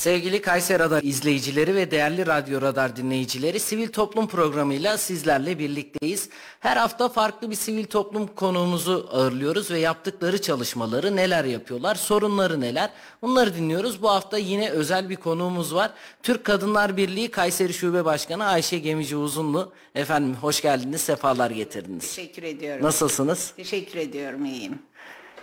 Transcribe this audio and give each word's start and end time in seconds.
Sevgili 0.00 0.42
Kayseri 0.42 0.78
Radar 0.78 1.02
izleyicileri 1.02 1.74
ve 1.74 1.90
değerli 1.90 2.26
Radyo 2.26 2.60
Radar 2.62 2.96
dinleyicileri 2.96 3.60
sivil 3.60 3.88
toplum 3.88 4.26
programıyla 4.26 4.98
sizlerle 4.98 5.58
birlikteyiz. 5.58 6.28
Her 6.60 6.76
hafta 6.76 7.08
farklı 7.08 7.50
bir 7.50 7.54
sivil 7.54 7.84
toplum 7.84 8.26
konuğumuzu 8.26 9.08
ağırlıyoruz 9.12 9.70
ve 9.70 9.78
yaptıkları 9.78 10.40
çalışmaları 10.42 11.16
neler 11.16 11.44
yapıyorlar, 11.44 11.94
sorunları 11.94 12.60
neler 12.60 12.90
bunları 13.22 13.54
dinliyoruz. 13.54 14.02
Bu 14.02 14.10
hafta 14.10 14.38
yine 14.38 14.70
özel 14.70 15.10
bir 15.10 15.16
konuğumuz 15.16 15.74
var. 15.74 15.90
Türk 16.22 16.44
Kadınlar 16.44 16.96
Birliği 16.96 17.30
Kayseri 17.30 17.72
Şube 17.72 18.04
Başkanı 18.04 18.46
Ayşe 18.46 18.78
Gemici 18.78 19.16
Uzunlu. 19.16 19.72
Efendim 19.94 20.36
hoş 20.40 20.62
geldiniz, 20.62 21.00
sefalar 21.00 21.50
getirdiniz. 21.50 22.16
Teşekkür 22.16 22.42
ediyorum. 22.42 22.84
Nasılsınız? 22.84 23.52
Teşekkür 23.56 23.98
ediyorum, 23.98 24.44
iyiyim. 24.44 24.78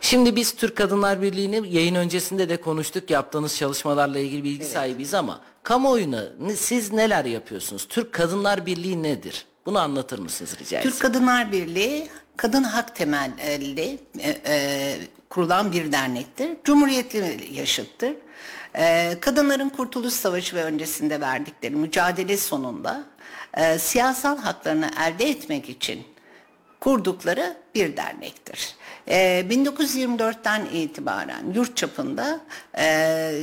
Şimdi 0.02 0.36
biz 0.36 0.56
Türk 0.56 0.76
Kadınlar 0.76 1.22
Birliği'ni 1.22 1.76
yayın 1.76 1.96
öncesinde 1.96 2.50
de 2.50 2.62
konuştuk. 2.62 3.10
Yaptığınız 3.10 3.58
çalışmalarla 3.58 4.20
ilgili 4.20 4.44
bilgi 4.44 4.64
Evet. 4.64 4.74
sahibiyiz 4.74 5.14
ama 5.14 5.42
kamuoyuna 5.64 6.24
siz 6.56 6.92
neler 6.94 7.26
yapıyorsunuz? 7.26 7.88
Türk 7.90 8.14
Kadınlar 8.14 8.66
Birliği 8.66 9.04
nedir? 9.04 9.46
Bunu 9.66 9.80
anlatır 9.80 10.20
mısınız 10.20 10.56
rica 10.60 10.78
etsem? 10.78 10.92
Türk 10.92 11.02
Kadınlar 11.02 11.52
Birliği, 11.52 12.10
kadın 12.38 12.64
hak 12.64 12.96
temelli 12.96 14.00
e, 14.20 14.30
e, 14.48 14.98
kurulan 15.30 15.72
bir 15.72 15.92
dernektir. 15.92 16.50
Cumhuriyetli 16.64 17.48
yaşıttır. 17.54 18.14
E, 18.76 19.18
kadınların 19.22 19.70
Kurtuluş 19.70 20.14
Savaşı 20.14 20.56
ve 20.56 20.64
öncesinde 20.64 21.22
verdikleri 21.22 21.76
mücadele 21.76 22.38
sonunda 22.38 23.04
e, 23.54 23.80
siyasal 23.80 24.38
haklarını 24.38 24.90
elde 25.08 25.30
etmek 25.30 25.70
için 25.70 26.04
kurdukları 26.80 27.58
bir 27.76 27.98
dernektir. 27.98 28.76
Ee, 29.10 29.46
1924'ten 29.50 30.66
itibaren 30.66 31.54
yurt 31.54 31.78
çapında 31.78 32.40
e, 32.78 33.34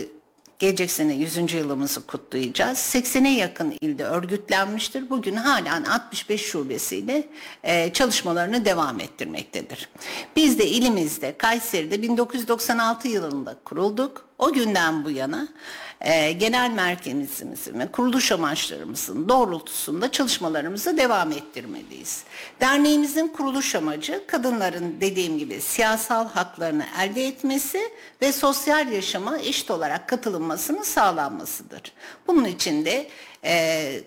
gelecek 0.58 0.90
sene 0.90 1.14
100. 1.14 1.52
yılımızı 1.52 2.06
kutlayacağız. 2.06 2.78
80'e 2.78 3.30
yakın 3.30 3.74
ilde 3.80 4.04
örgütlenmiştir. 4.04 5.10
Bugün 5.10 5.36
halen 5.36 5.84
65 5.84 6.42
şubesiyle 6.42 7.28
e, 7.62 7.92
çalışmalarını 7.92 8.64
devam 8.64 9.00
ettirmektedir. 9.00 9.88
Biz 10.36 10.58
de 10.58 10.66
ilimizde 10.66 11.36
Kayseri'de 11.38 12.02
1996 12.02 13.08
yılında 13.08 13.56
kurulduk. 13.64 14.28
O 14.38 14.52
günden 14.52 15.04
bu 15.04 15.10
yana 15.10 15.48
e, 16.00 16.32
genel 16.32 16.70
merkezimizin 16.70 17.78
ve 17.78 17.86
kuruluş 17.86 18.32
amaçlarımızın 18.32 19.28
doğrultusunda 19.28 20.12
çalışmalarımızı 20.12 20.98
devam 20.98 21.32
ettirmeliyiz. 21.32 22.24
Derneğimizin 22.60 23.28
kuruluş 23.28 23.74
amacı 23.74 24.26
kadınların 24.26 24.96
dediğim 25.00 25.38
gibi 25.38 25.60
siyasal 25.60 26.28
haklarını 26.28 26.84
elde 27.00 27.26
etmesi 27.26 27.80
ve 28.22 28.32
sosyal 28.32 28.92
yaşama 28.92 29.38
eşit 29.38 29.70
olarak 29.70 30.08
katılınmasının 30.08 30.82
sağlanmasıdır. 30.82 31.82
Bunun 32.26 32.44
için 32.44 32.84
de 32.84 33.08
e, 33.44 34.00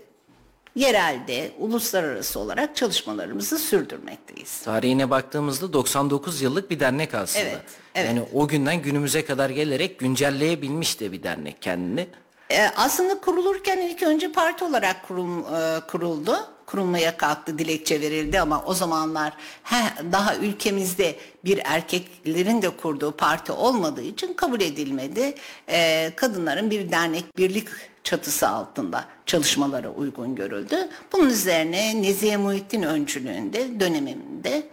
yerelde, 0.75 1.51
uluslararası 1.59 2.39
olarak 2.39 2.75
çalışmalarımızı 2.75 3.59
sürdürmekteyiz. 3.59 4.61
Tarihine 4.61 5.09
baktığımızda 5.09 5.73
99 5.73 6.41
yıllık 6.41 6.69
bir 6.69 6.79
dernek 6.79 7.13
aslında. 7.13 7.45
Evet, 7.45 7.61
evet. 7.97 8.09
Yani 8.09 8.21
o 8.33 8.47
günden 8.47 8.81
günümüze 8.81 9.25
kadar 9.25 9.49
gelerek 9.49 9.99
güncelleyebilmiş 9.99 10.99
de 10.99 11.11
bir 11.11 11.23
dernek 11.23 11.61
kendini. 11.61 12.07
Ee, 12.51 12.69
aslında 12.75 13.19
kurulurken 13.21 13.77
ilk 13.77 14.03
önce 14.03 14.31
parti 14.31 14.63
olarak 14.63 15.07
kurum, 15.07 15.39
e, 15.39 15.79
kuruldu. 15.87 16.37
Kurulmaya 16.65 17.17
kalktı, 17.17 17.59
dilekçe 17.59 18.01
verildi 18.01 18.39
ama 18.39 18.63
o 18.65 18.73
zamanlar 18.73 19.33
he, 19.63 20.11
daha 20.11 20.35
ülkemizde 20.35 21.15
bir 21.45 21.61
erkeklerin 21.63 22.61
de 22.61 22.69
kurduğu 22.69 23.11
parti 23.11 23.51
olmadığı 23.51 24.01
için 24.01 24.33
kabul 24.33 24.61
edilmedi. 24.61 25.35
Ee, 25.69 26.11
kadınların 26.15 26.71
bir 26.71 26.91
dernek, 26.91 27.37
birlik 27.37 27.67
çatısı 28.03 28.47
altında 28.47 29.05
çalışmalara 29.25 29.89
uygun 29.89 30.35
görüldü. 30.35 30.89
Bunun 31.13 31.29
üzerine 31.29 32.01
Nezihe 32.01 32.37
Muhittin 32.37 32.83
öncülüğünde 32.83 33.79
döneminde 33.79 34.63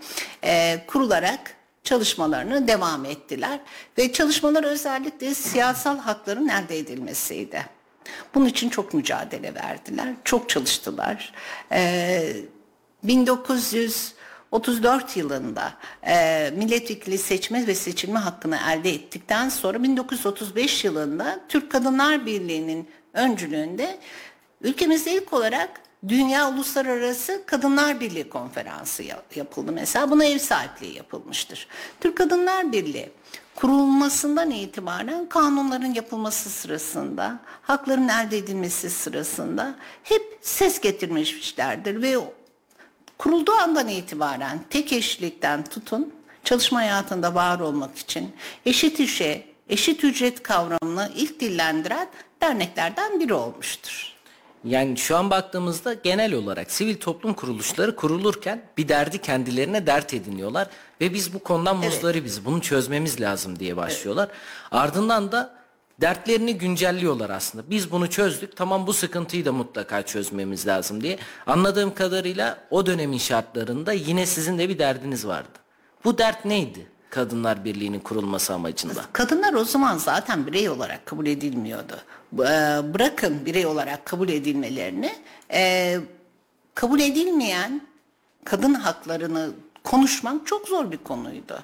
e, 0.45 0.85
kurularak 0.87 1.57
çalışmalarını 1.85 2.69
devam 2.69 3.05
ettiler 3.05 3.61
ve 3.99 4.13
çalışmalar 4.13 4.65
özellikle 4.65 5.35
siyasal 5.35 5.99
hakların 5.99 6.49
elde 6.49 6.79
edilmesiydi. 6.79 7.67
Bunun 8.35 8.47
için 8.47 8.69
çok 8.69 8.95
mücadele 8.95 9.55
verdiler, 9.55 10.15
çok 10.25 10.49
çalıştılar. 10.49 11.33
Ee, 11.73 12.37
1934 13.03 15.17
yılında 15.17 15.73
e, 16.07 16.51
milletvekili 16.57 17.19
seçme 17.19 17.67
ve 17.67 17.75
seçilme 17.75 18.19
hakkını 18.19 18.59
elde 18.71 18.91
ettikten 18.91 19.49
sonra 19.49 19.83
1935 19.83 20.85
yılında 20.85 21.41
Türk 21.49 21.73
Kadınlar 21.73 22.27
Birliği'nin 22.27 22.89
öncülüğünde 23.13 23.99
ülkemizde 24.61 25.15
ilk 25.15 25.33
olarak 25.33 25.84
Dünya 26.09 26.49
Uluslararası 26.51 27.43
Kadınlar 27.47 28.01
Birliği 28.01 28.29
Konferansı 28.29 29.03
ya- 29.03 29.23
yapıldı 29.35 29.73
mesela. 29.73 30.11
Buna 30.11 30.25
ev 30.25 30.39
sahipliği 30.39 30.97
yapılmıştır. 30.97 31.67
Türk 32.01 32.17
Kadınlar 32.17 32.73
Birliği 32.73 33.11
kurulmasından 33.55 34.51
itibaren 34.51 35.29
kanunların 35.29 35.95
yapılması 35.95 36.51
sırasında, 36.51 37.41
hakların 37.63 38.09
elde 38.09 38.39
edilmesi 38.39 38.91
sırasında 38.91 39.75
hep 40.03 40.39
ses 40.41 40.81
getirmişlerdir 40.81 42.03
ve 42.03 42.17
kurulduğu 43.19 43.53
andan 43.53 43.89
itibaren 43.89 44.59
tek 44.71 44.93
eşlikten 44.93 45.65
tutun 45.65 46.15
çalışma 46.45 46.79
hayatında 46.79 47.35
var 47.35 47.61
olmak 47.61 47.99
için 47.99 48.33
eşit 48.67 49.01
işe, 49.01 49.47
eşit 49.69 50.05
ücret 50.05 50.43
kavramını 50.43 51.13
ilk 51.17 51.41
dillendiren 51.41 52.09
derneklerden 52.43 53.21
biri 53.21 53.35
olmuştur. 53.35 54.14
Yani 54.65 54.97
şu 54.97 55.17
an 55.17 55.31
baktığımızda 55.31 55.95
genel 55.95 56.35
olarak 56.35 56.71
sivil 56.71 56.97
toplum 56.97 57.35
kuruluşları 57.35 57.97
kurulurken 57.97 58.63
bir 58.77 58.89
derdi 58.89 59.21
kendilerine 59.21 59.87
dert 59.87 60.15
ediniyorlar 60.15 60.69
ve 61.01 61.15
biz 61.15 61.35
bu 61.35 61.39
konudan 61.39 61.77
muzdaribiz. 61.77 62.45
Bunu 62.45 62.63
çözmemiz 62.63 63.21
lazım 63.21 63.59
diye 63.59 63.77
başlıyorlar. 63.77 64.29
Ardından 64.71 65.33
da 65.33 65.55
dertlerini 66.01 66.59
güncelliyorlar 66.59 67.31
aslında. 67.31 67.71
Biz 67.71 67.91
bunu 67.91 68.11
çözdük. 68.11 68.57
Tamam 68.57 68.87
bu 68.87 68.93
sıkıntıyı 68.93 69.45
da 69.45 69.53
mutlaka 69.53 70.03
çözmemiz 70.03 70.67
lazım 70.67 71.03
diye. 71.03 71.19
Anladığım 71.47 71.95
kadarıyla 71.95 72.59
o 72.71 72.87
dönemin 72.87 73.19
şartlarında 73.19 73.93
yine 73.93 74.27
sizin 74.27 74.59
de 74.59 74.69
bir 74.69 74.79
derdiniz 74.79 75.27
vardı. 75.27 75.59
Bu 76.05 76.19
dert 76.19 76.45
neydi? 76.45 76.87
Kadınlar 77.19 77.65
Birliği'nin 77.65 78.01
kurulması 78.01 78.55
amacında. 78.55 79.05
Kadınlar 79.13 79.53
o 79.55 79.65
zaman 79.65 79.99
zaten 79.99 80.47
birey 80.47 80.69
olarak 80.69 81.07
kabul 81.07 81.27
edilmiyordu. 81.27 81.97
E, 82.39 82.39
Bırakın 82.95 83.47
birey 83.47 83.67
olarak 83.67 84.05
kabul 84.05 84.29
edilmelerini, 84.29 85.13
e, 85.53 85.97
kabul 86.75 87.01
edilmeyen 87.01 87.81
kadın 88.45 88.75
haklarını 88.75 89.51
konuşmak 89.85 90.47
çok 90.47 90.69
zor 90.69 90.91
bir 90.91 90.97
konuydu. 90.99 91.61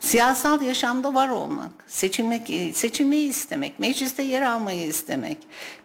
Siyasal 0.00 0.62
yaşamda 0.62 1.14
var 1.14 1.28
olmak, 1.28 1.70
seçilmek, 1.88 2.76
seçilmeyi 2.76 3.28
istemek, 3.28 3.78
mecliste 3.78 4.22
yer 4.22 4.42
almayı 4.42 4.86
istemek. 4.86 5.38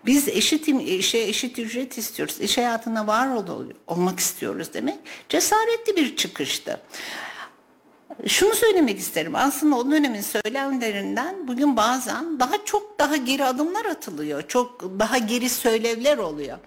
Biz 0.06 0.28
eşit 0.28 0.68
işe 0.68 1.18
eşit 1.18 1.60
ücret 1.60 1.98
istiyoruz, 1.98 2.42
iş 2.42 2.58
hayatına 2.58 3.08
var 3.08 3.28
ol- 3.28 3.72
olmak 3.88 4.20
istiyoruz 4.20 4.74
demek 4.74 4.98
cesaretli 5.30 5.96
bir 5.96 6.16
çıkıştı. 6.16 6.80
Şunu 8.28 8.56
söylemek 8.56 9.00
isterim. 9.00 9.36
Aslında 9.36 9.76
o 9.76 9.92
dönemin 9.92 10.22
söylemlerinden 10.22 11.48
bugün 11.48 11.78
bazen 11.78 12.40
daha 12.40 12.66
çok 12.66 13.00
daha 13.00 13.16
geri 13.16 13.46
adımlar 13.46 13.86
atılıyor. 13.86 14.48
Çok 14.48 14.84
daha 15.00 15.18
geri 15.18 15.50
söylevler 15.50 16.18
oluyor. 16.18 16.58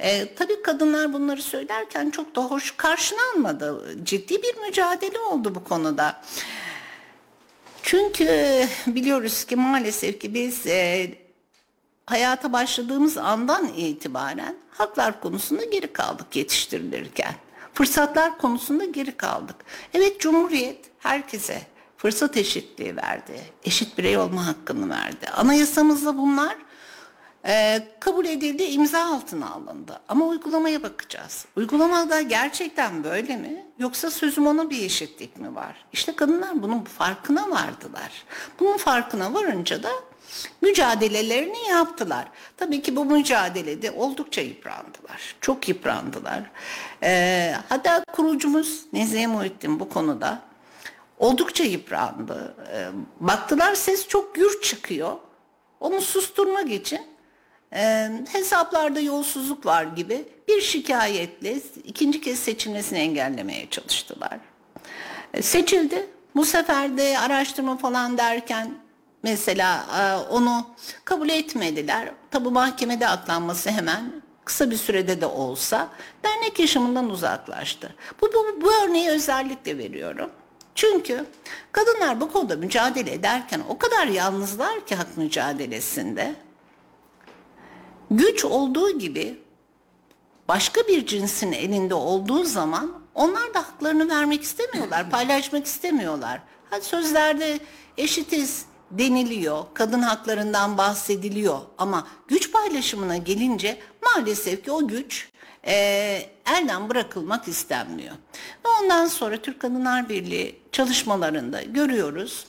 Ee, 0.00 0.34
tabii 0.34 0.62
kadınlar 0.62 1.12
bunları 1.12 1.42
söylerken 1.42 2.10
çok 2.10 2.36
da 2.36 2.40
hoş 2.40 2.76
karşılanmadı. 2.76 3.96
Ciddi 4.04 4.42
bir 4.42 4.56
mücadele 4.66 5.18
oldu 5.18 5.54
bu 5.54 5.64
konuda. 5.64 6.22
Çünkü 7.82 8.26
biliyoruz 8.86 9.44
ki 9.44 9.56
maalesef 9.56 10.20
ki 10.20 10.34
biz 10.34 10.66
e, 10.66 11.10
hayata 12.06 12.52
başladığımız 12.52 13.18
andan 13.18 13.68
itibaren 13.76 14.56
haklar 14.70 15.20
konusunda 15.20 15.64
geri 15.64 15.92
kaldık 15.92 16.36
yetiştirilirken. 16.36 17.34
Fırsatlar 17.74 18.38
konusunda 18.38 18.84
geri 18.84 19.16
kaldık. 19.16 19.56
Evet 19.94 20.20
Cumhuriyet 20.20 20.84
herkese 20.98 21.62
fırsat 21.96 22.36
eşitliği 22.36 22.96
verdi. 22.96 23.40
Eşit 23.64 23.98
birey 23.98 24.18
olma 24.18 24.46
hakkını 24.46 24.90
verdi. 24.90 25.28
Anayasamızda 25.36 26.18
bunlar 26.18 26.56
e, 27.46 27.82
kabul 28.00 28.24
edildi, 28.24 28.62
imza 28.62 29.04
altına 29.04 29.50
alındı. 29.50 30.00
Ama 30.08 30.24
uygulamaya 30.26 30.82
bakacağız. 30.82 31.46
Uygulamada 31.56 32.20
gerçekten 32.22 33.04
böyle 33.04 33.36
mi? 33.36 33.66
Yoksa 33.78 34.10
sözüm 34.10 34.46
ona 34.46 34.70
bir 34.70 34.84
eşitlik 34.84 35.36
mi 35.36 35.54
var? 35.54 35.84
İşte 35.92 36.16
kadınlar 36.16 36.62
bunun 36.62 36.80
farkına 36.80 37.50
vardılar. 37.50 38.24
Bunun 38.60 38.76
farkına 38.76 39.34
varınca 39.34 39.82
da 39.82 39.90
mücadelelerini 40.60 41.68
yaptılar. 41.68 42.24
Tabii 42.56 42.82
ki 42.82 42.96
bu 42.96 43.04
mücadelede 43.04 43.90
oldukça 43.90 44.40
yıprandılar. 44.40 45.36
Çok 45.40 45.68
yıprandılar. 45.68 46.42
Ee, 47.02 47.54
hatta 47.68 48.04
kurucumuz 48.12 48.82
Nezihe 48.92 49.26
Muhittin 49.26 49.80
bu 49.80 49.88
konuda 49.88 50.42
oldukça 51.18 51.64
yıprandı. 51.64 52.54
Ee, 52.72 52.86
baktılar 53.20 53.74
ses 53.74 54.08
çok 54.08 54.34
gür 54.34 54.60
çıkıyor. 54.62 55.16
Onu 55.80 56.00
susturmak 56.00 56.72
için 56.72 57.00
e, 57.74 58.10
hesaplarda 58.32 59.00
yolsuzluk 59.00 59.66
var 59.66 59.84
gibi 59.84 60.24
bir 60.48 60.60
şikayetle 60.60 61.56
ikinci 61.84 62.20
kez 62.20 62.38
seçilmesini 62.38 62.98
engellemeye 62.98 63.70
çalıştılar. 63.70 64.38
E, 65.34 65.42
seçildi. 65.42 66.06
Bu 66.36 66.44
sefer 66.44 66.98
de 66.98 67.18
araştırma 67.18 67.76
falan 67.76 68.18
derken 68.18 68.74
mesela 69.22 69.86
e, 69.98 70.32
onu 70.32 70.66
kabul 71.04 71.28
etmediler. 71.28 72.12
Tabi 72.30 72.48
mahkemede 72.48 73.08
aklanması 73.08 73.70
hemen 73.70 74.22
kısa 74.44 74.70
bir 74.70 74.76
sürede 74.76 75.20
de 75.20 75.26
olsa 75.26 75.88
dernek 76.24 76.58
yaşamından 76.58 77.10
uzaklaştı. 77.10 77.94
Bu, 78.20 78.32
bu, 78.32 78.62
bu 78.62 78.72
örneği 78.84 79.08
özellikle 79.08 79.78
veriyorum. 79.78 80.30
Çünkü 80.74 81.26
kadınlar 81.72 82.20
bu 82.20 82.32
konuda 82.32 82.56
mücadele 82.56 83.12
ederken 83.12 83.62
o 83.68 83.78
kadar 83.78 84.06
yalnızlar 84.06 84.86
ki 84.86 84.94
hak 84.94 85.16
mücadelesinde. 85.16 86.34
Güç 88.10 88.44
olduğu 88.44 88.98
gibi 88.98 89.38
başka 90.48 90.80
bir 90.80 91.06
cinsin 91.06 91.52
elinde 91.52 91.94
olduğu 91.94 92.44
zaman 92.44 93.02
onlar 93.14 93.54
da 93.54 93.58
haklarını 93.58 94.08
vermek 94.08 94.42
istemiyorlar, 94.42 95.10
paylaşmak 95.10 95.66
istemiyorlar. 95.66 96.40
Hadi 96.70 96.84
sözlerde 96.84 97.58
eşitiz 97.98 98.64
deniliyor, 98.98 99.64
kadın 99.74 100.02
haklarından 100.02 100.78
bahsediliyor 100.78 101.58
ama 101.78 102.06
güç 102.28 102.52
paylaşımına 102.52 103.16
gelince 103.16 103.78
maalesef 104.02 104.64
ki 104.64 104.72
o 104.72 104.88
güç 104.88 105.28
e, 105.66 105.74
elden 106.46 106.88
bırakılmak 106.88 107.48
istenmiyor. 107.48 108.14
Ve 108.64 108.68
ondan 108.82 109.06
sonra 109.06 109.36
Türk 109.36 109.60
Kadınlar 109.60 110.08
Birliği 110.08 110.60
çalışmalarında 110.72 111.62
görüyoruz. 111.62 112.46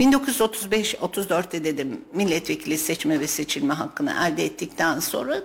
1935-34'te 0.00 1.64
dedim 1.64 2.04
milletvekili 2.12 2.78
seçme 2.78 3.20
ve 3.20 3.26
seçilme 3.26 3.74
hakkını 3.74 4.14
elde 4.26 4.44
ettikten 4.44 5.00
sonra 5.00 5.40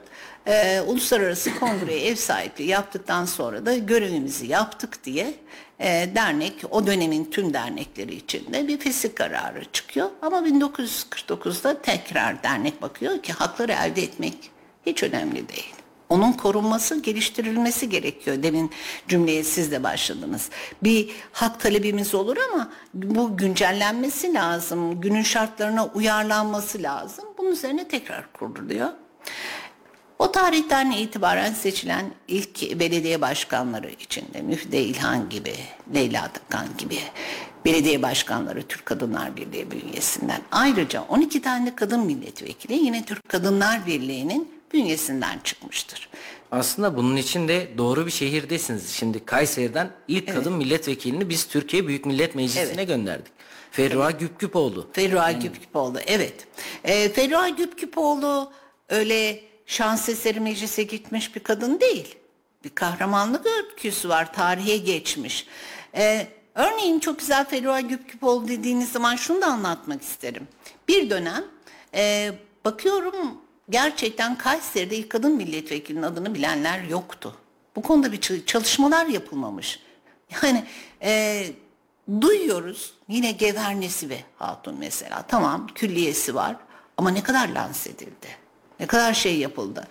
e, 0.48 0.82
uluslararası 0.82 1.60
kongreye 1.60 2.08
ev 2.08 2.16
sahipliği 2.16 2.68
yaptıktan 2.68 3.26
sonra 3.26 3.66
da 3.66 3.78
görevimizi 3.78 4.48
yaptık 4.48 5.04
diye 5.04 5.34
e, 5.80 6.10
dernek 6.16 6.54
o 6.72 6.88
dönemin 6.88 7.26
tüm 7.26 7.54
dernekleri 7.54 8.16
içinde 8.16 8.68
bir 8.68 8.78
fesih 8.78 9.16
kararı 9.16 9.66
çıkıyor. 9.66 10.10
Ama 10.22 10.40
1949'da 10.40 11.82
tekrar 11.82 12.44
dernek 12.44 12.82
bakıyor 12.82 13.22
ki 13.22 13.34
hakları 13.34 13.72
elde 13.72 14.04
etmek 14.04 14.52
hiç 14.86 15.04
önemli 15.04 15.50
değil. 15.50 15.74
Onun 16.10 16.32
korunması, 16.32 17.02
geliştirilmesi 17.02 17.90
gerekiyor. 17.90 18.44
Demin 18.44 18.72
cümleye 19.08 19.44
siz 19.44 19.72
de 19.72 19.84
başladınız. 19.84 20.50
Bir 20.84 21.10
hak 21.32 21.60
talebimiz 21.60 22.16
olur 22.16 22.38
ama 22.52 22.72
bu 22.94 23.38
güncellenmesi 23.38 24.34
lazım. 24.34 25.02
Günün 25.02 25.24
şartlarına 25.24 25.86
uyarlanması 25.86 26.84
lazım. 26.84 27.26
Bunun 27.38 27.52
üzerine 27.52 27.88
tekrar 27.88 28.34
kuruluyor. 28.34 28.90
O 30.24 30.32
tarihten 30.32 30.92
itibaren 30.92 31.54
seçilen 31.54 32.06
ilk 32.28 32.80
belediye 32.80 33.22
başkanları 33.22 33.90
içinde 33.90 34.42
Müfide 34.42 34.82
İlhan 34.82 35.30
gibi, 35.30 35.54
Leyla 35.96 36.24
Atakan 36.24 36.68
gibi 36.78 37.00
belediye 37.66 38.02
başkanları 38.02 38.64
Türk 38.64 38.86
Kadınlar 38.86 39.36
Birliği 39.36 39.72
bünyesinden. 39.72 40.42
Ayrıca 40.52 41.02
12 41.02 41.42
tane 41.42 41.76
kadın 41.76 42.00
milletvekili 42.00 42.74
yine 42.74 43.06
Türk 43.06 43.30
Kadınlar 43.30 43.88
Birliği'nin 43.88 44.52
bünyesinden 44.74 45.40
çıkmıştır. 45.44 46.10
Aslında 46.52 46.98
bunun 46.98 47.16
için 47.16 47.48
de 47.48 47.68
doğru 47.78 48.06
bir 48.06 48.12
şehirdesiniz. 48.12 48.90
Şimdi 48.90 49.26
Kayseri'den 49.26 49.92
ilk 50.08 50.24
evet. 50.24 50.36
kadın 50.36 50.54
milletvekilini 50.54 51.30
biz 51.30 51.48
Türkiye 51.48 51.88
Büyük 51.88 52.06
Millet 52.06 52.36
Meclisi'ne 52.36 52.74
evet. 52.74 52.88
gönderdik. 52.88 53.34
Ferruha 53.72 54.10
evet. 54.10 54.20
Güpgüpoğlu. 54.20 54.88
Ferruha 54.94 55.32
yani. 55.32 55.44
Güpgüpoğlu 55.44 56.00
evet. 56.08 56.48
Ee, 56.84 57.10
Ferruha 57.10 57.50
Güpgüpoğlu 57.50 58.52
öyle 58.90 59.53
şans 59.74 60.10
eseri 60.10 60.40
meclise 60.40 60.84
gitmiş 60.84 61.36
bir 61.36 61.44
kadın 61.44 61.80
değil. 61.80 62.16
Bir 62.64 62.70
kahramanlık 62.70 63.46
öyküsü 63.46 64.10
var, 64.10 64.34
tarihe 64.34 64.78
geçmiş. 64.78 65.48
Ee, 65.96 66.28
örneğin 66.56 67.00
çok 67.00 67.20
güzel 67.20 67.46
Ferruha 67.46 67.82
Güpgüpoğlu 67.82 68.48
dediğiniz 68.48 68.92
zaman 68.92 69.16
şunu 69.16 69.42
da 69.42 69.46
anlatmak 69.46 70.02
isterim. 70.02 70.48
Bir 70.88 71.10
dönem 71.10 71.44
e, 71.96 72.32
bakıyorum 72.66 73.42
gerçekten 73.70 74.38
Kayseri'de 74.38 74.98
ilk 74.98 75.10
kadın 75.10 75.36
milletvekilinin 75.36 76.04
adını 76.04 76.36
bilenler 76.36 76.84
yoktu. 76.84 77.36
Bu 77.76 77.82
konuda 77.82 78.12
bir 78.12 78.46
çalışmalar 78.46 79.06
yapılmamış. 79.06 79.80
Yani 80.44 80.64
e, 81.02 81.46
duyuyoruz 82.22 82.94
yine 83.08 83.32
Gevernesi 83.32 84.10
ve 84.10 84.18
Hatun 84.38 84.76
mesela 84.80 85.22
tamam 85.28 85.68
külliyesi 85.76 86.36
var 86.36 86.56
ama 86.98 87.10
ne 87.10 87.24
kadar 87.24 87.50
lanse 87.50 87.90
edildi. 87.90 88.43
Ne 88.80 88.86
kadar 88.86 89.14
şey 89.14 89.38
yapıldı. 89.38 89.88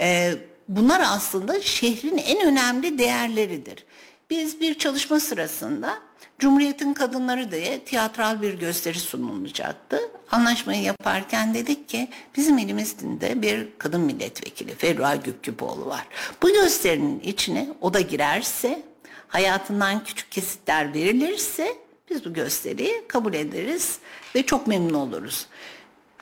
Ee, 0.00 0.34
bunlar 0.68 1.02
aslında 1.04 1.62
şehrin 1.62 2.18
en 2.18 2.46
önemli 2.46 2.98
değerleridir. 2.98 3.84
Biz 4.30 4.60
bir 4.60 4.78
çalışma 4.78 5.20
sırasında 5.20 5.98
Cumhuriyet'in 6.38 6.94
kadınları 6.94 7.52
diye 7.52 7.80
tiyatral 7.80 8.42
bir 8.42 8.54
gösteri 8.54 8.98
sunulacaktı. 8.98 10.00
Anlaşmayı 10.30 10.82
yaparken 10.82 11.54
dedik 11.54 11.88
ki 11.88 12.08
bizim 12.36 12.58
elimizde 12.58 13.42
bir 13.42 13.68
kadın 13.78 14.00
milletvekili 14.00 14.74
Ferruha 14.74 15.16
Güpgüpoğlu 15.16 15.86
var. 15.86 16.06
Bu 16.42 16.52
gösterinin 16.52 17.20
içine 17.20 17.68
o 17.80 17.94
da 17.94 18.00
girerse, 18.00 18.82
hayatından 19.28 20.04
küçük 20.04 20.32
kesitler 20.32 20.94
verilirse 20.94 21.74
biz 22.10 22.24
bu 22.24 22.32
gösteriyi 22.32 23.04
kabul 23.08 23.34
ederiz 23.34 23.98
ve 24.34 24.42
çok 24.42 24.66
memnun 24.66 24.94
oluruz. 24.94 25.46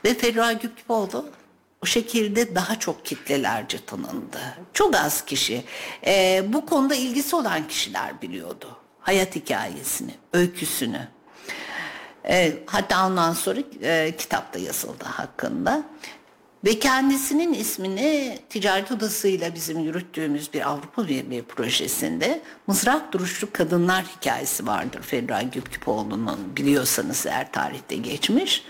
Ve 0.05 0.13
Ferruha 0.13 0.53
Güpgüpoğlu 0.53 1.29
o 1.83 1.85
şekilde 1.85 2.55
daha 2.55 2.79
çok 2.79 3.05
kitlelerce 3.05 3.85
tanındı. 3.85 4.39
Çok 4.73 4.95
az 4.95 5.25
kişi 5.25 5.63
e, 6.05 6.43
bu 6.47 6.65
konuda 6.65 6.95
ilgisi 6.95 7.35
olan 7.35 7.67
kişiler 7.67 8.21
biliyordu. 8.21 8.77
Hayat 8.99 9.35
hikayesini, 9.35 10.11
öyküsünü. 10.33 11.07
E, 12.29 12.53
hatta 12.65 13.07
ondan 13.07 13.33
sonra 13.33 13.59
e, 13.81 14.15
kitapta 14.17 14.59
yazıldı 14.59 15.03
hakkında. 15.03 15.83
Ve 16.65 16.79
kendisinin 16.79 17.53
ismini 17.53 18.39
ticaret 18.49 18.91
odasıyla 18.91 19.55
bizim 19.55 19.79
yürüttüğümüz 19.79 20.53
bir 20.53 20.69
Avrupa 20.69 21.07
Birliği 21.07 21.43
projesinde 21.43 22.41
mızrak 22.67 23.13
duruşlu 23.13 23.47
kadınlar 23.53 24.05
hikayesi 24.17 24.67
vardır. 24.67 25.01
Ferra 25.01 25.41
Güpküpoğlu'nun 25.41 26.55
biliyorsanız 26.55 27.25
eğer 27.25 27.51
tarihte 27.51 27.95
geçmiş. 27.95 28.63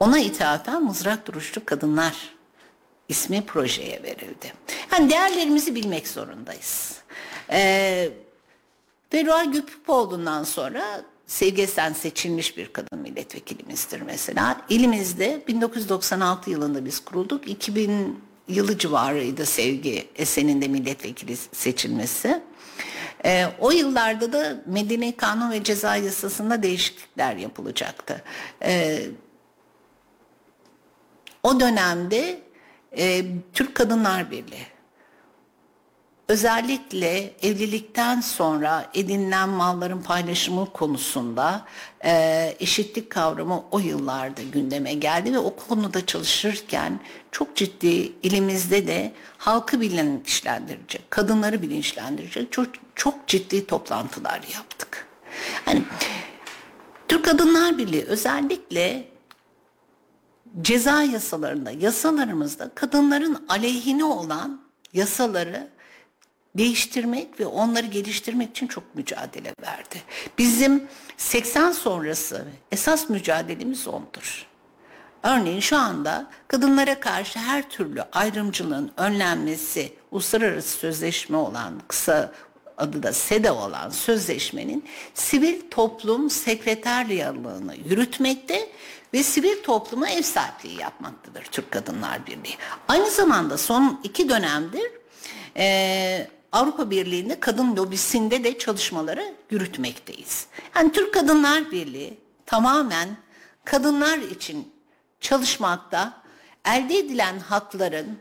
Ona 0.00 0.18
ithafen 0.18 0.84
mızrak 0.84 1.26
duruşlu 1.26 1.64
kadınlar 1.64 2.14
ismi 3.08 3.46
projeye 3.46 4.02
verildi. 4.02 4.52
Yani 4.92 5.10
değerlerimizi 5.10 5.74
bilmek 5.74 6.08
zorundayız. 6.08 6.98
Ee, 7.50 8.08
Ferruha 9.10 9.44
Güpüpoğlu'ndan 9.44 10.44
sonra 10.44 11.04
Sevgi 11.26 11.66
seçilmiş 11.66 12.56
bir 12.56 12.72
kadın 12.72 12.98
milletvekilimizdir 12.98 14.00
mesela. 14.00 14.60
İlimizde 14.68 15.42
1996 15.48 16.50
yılında 16.50 16.84
biz 16.84 17.00
kurulduk. 17.00 17.48
2000 17.48 18.20
yılı 18.48 18.78
civarıydı 18.78 19.46
Sevgi 19.46 20.08
Esen'in 20.16 20.62
de 20.62 20.68
milletvekili 20.68 21.36
seçilmesi. 21.36 22.42
Ee, 23.24 23.46
o 23.58 23.70
yıllarda 23.70 24.32
da 24.32 24.62
Medeni 24.66 25.16
Kanun 25.16 25.50
ve 25.50 25.64
Ceza 25.64 25.96
Yasası'nda 25.96 26.62
değişiklikler 26.62 27.36
yapılacaktı. 27.36 28.22
Ee, 28.62 29.02
o 31.42 31.60
dönemde 31.60 32.40
e, 32.98 33.24
Türk 33.52 33.74
Kadınlar 33.74 34.30
Birliği 34.30 34.66
özellikle 36.30 37.32
evlilikten 37.42 38.20
sonra 38.20 38.90
edinilen 38.94 39.48
malların 39.48 40.02
paylaşımı 40.02 40.72
konusunda 40.72 41.66
e, 42.04 42.54
eşitlik 42.60 43.10
kavramı 43.10 43.62
o 43.70 43.78
yıllarda 43.78 44.42
gündeme 44.52 44.94
geldi 44.94 45.32
ve 45.32 45.38
o 45.38 45.56
konuda 45.56 46.06
çalışırken 46.06 47.00
çok 47.32 47.56
ciddi 47.56 48.12
ilimizde 48.22 48.86
de 48.86 49.12
halkı 49.38 49.80
bilinçlendirecek, 49.80 51.10
kadınları 51.10 51.62
bilinçlendirecek 51.62 52.52
çok, 52.52 52.66
çok 52.94 53.26
ciddi 53.26 53.66
toplantılar 53.66 54.40
yaptık. 54.54 55.06
Hani 55.64 55.82
Türk 57.08 57.24
Kadınlar 57.24 57.78
Birliği 57.78 58.04
özellikle 58.04 59.04
ceza 60.62 61.02
yasalarında, 61.02 61.70
yasalarımızda 61.70 62.70
kadınların 62.74 63.44
aleyhine 63.48 64.04
olan 64.04 64.60
yasaları 64.92 65.68
değiştirmek 66.56 67.40
ve 67.40 67.46
onları 67.46 67.86
geliştirmek 67.86 68.50
için 68.50 68.66
çok 68.66 68.94
mücadele 68.94 69.52
verdi. 69.62 70.02
Bizim 70.38 70.88
80 71.16 71.72
sonrası 71.72 72.44
esas 72.72 73.10
mücadelemiz 73.10 73.88
ondur. 73.88 74.46
Örneğin 75.22 75.60
şu 75.60 75.76
anda 75.76 76.30
kadınlara 76.48 77.00
karşı 77.00 77.38
her 77.38 77.70
türlü 77.70 78.02
ayrımcılığın 78.02 78.90
önlenmesi, 78.96 79.92
uluslararası 80.10 80.78
sözleşme 80.78 81.36
olan 81.36 81.72
kısa 81.88 82.32
adı 82.80 83.02
da 83.02 83.12
SEDA 83.12 83.54
olan 83.54 83.90
sözleşmenin 83.90 84.84
sivil 85.14 85.70
toplum 85.70 86.30
sekreterliyalığını 86.30 87.76
yürütmekte 87.76 88.68
ve 89.14 89.22
sivil 89.22 89.62
topluma 89.62 90.08
ev 90.08 90.22
sahipliği 90.22 90.80
yapmaktadır 90.80 91.44
Türk 91.44 91.70
Kadınlar 91.70 92.26
Birliği. 92.26 92.56
Aynı 92.88 93.10
zamanda 93.10 93.58
son 93.58 94.00
iki 94.04 94.28
dönemdir 94.28 94.92
e, 95.56 96.28
Avrupa 96.52 96.90
Birliği'nde 96.90 97.40
kadın 97.40 97.76
lobisinde 97.76 98.44
de 98.44 98.58
çalışmaları 98.58 99.34
yürütmekteyiz. 99.50 100.46
Yani 100.76 100.92
Türk 100.92 101.14
Kadınlar 101.14 101.70
Birliği 101.70 102.18
tamamen 102.46 103.08
kadınlar 103.64 104.18
için 104.18 104.72
çalışmakta, 105.20 106.22
elde 106.64 106.98
edilen 106.98 107.38
hakların 107.38 108.18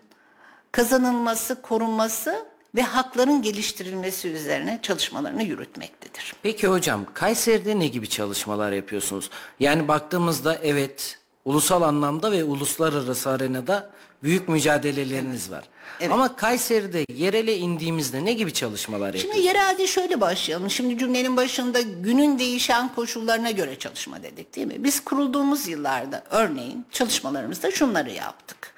kazanılması, 0.71 1.61
korunması 1.61 2.45
ve 2.75 2.81
hakların 2.81 3.41
geliştirilmesi 3.41 4.27
üzerine 4.27 4.79
çalışmalarını 4.81 5.43
yürütmektedir. 5.43 6.33
Peki 6.43 6.67
hocam 6.67 7.05
Kayseri'de 7.13 7.79
ne 7.79 7.87
gibi 7.87 8.09
çalışmalar 8.09 8.71
yapıyorsunuz? 8.71 9.29
Yani 9.59 9.87
baktığımızda 9.87 10.59
evet 10.63 11.19
ulusal 11.45 11.81
anlamda 11.81 12.31
ve 12.31 12.43
uluslararası 12.43 13.29
arenada 13.29 13.89
büyük 14.23 14.49
mücadeleleriniz 14.49 15.51
var. 15.51 15.63
Evet. 15.99 16.11
Ama 16.11 16.35
Kayseri'de 16.35 17.05
yerele 17.13 17.57
indiğimizde 17.57 18.25
ne 18.25 18.33
gibi 18.33 18.53
çalışmalar 18.53 19.05
yapıyorsunuz? 19.05 19.35
Şimdi 19.35 19.47
yerelde 19.47 19.87
şöyle 19.87 20.21
başlayalım. 20.21 20.69
Şimdi 20.69 20.97
cümlenin 20.97 21.37
başında 21.37 21.81
günün 21.81 22.39
değişen 22.39 22.95
koşullarına 22.95 23.51
göre 23.51 23.79
çalışma 23.79 24.23
dedik 24.23 24.55
değil 24.55 24.67
mi? 24.67 24.75
Biz 24.77 25.03
kurulduğumuz 25.03 25.67
yıllarda 25.67 26.23
örneğin 26.29 26.85
çalışmalarımızda 26.91 27.71
şunları 27.71 28.11
yaptık. 28.11 28.73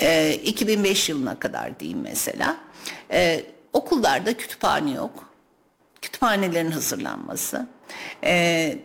Ee, 0.00 0.34
2005 0.44 1.08
yılına 1.08 1.38
kadar 1.38 1.80
diyeyim 1.80 2.00
mesela. 2.00 2.56
Ee, 3.14 3.46
okullarda 3.72 4.36
kütüphane 4.36 4.90
yok. 4.90 5.28
Kütüphanelerin 6.02 6.70
hazırlanması. 6.70 7.66
Ee, 8.24 8.78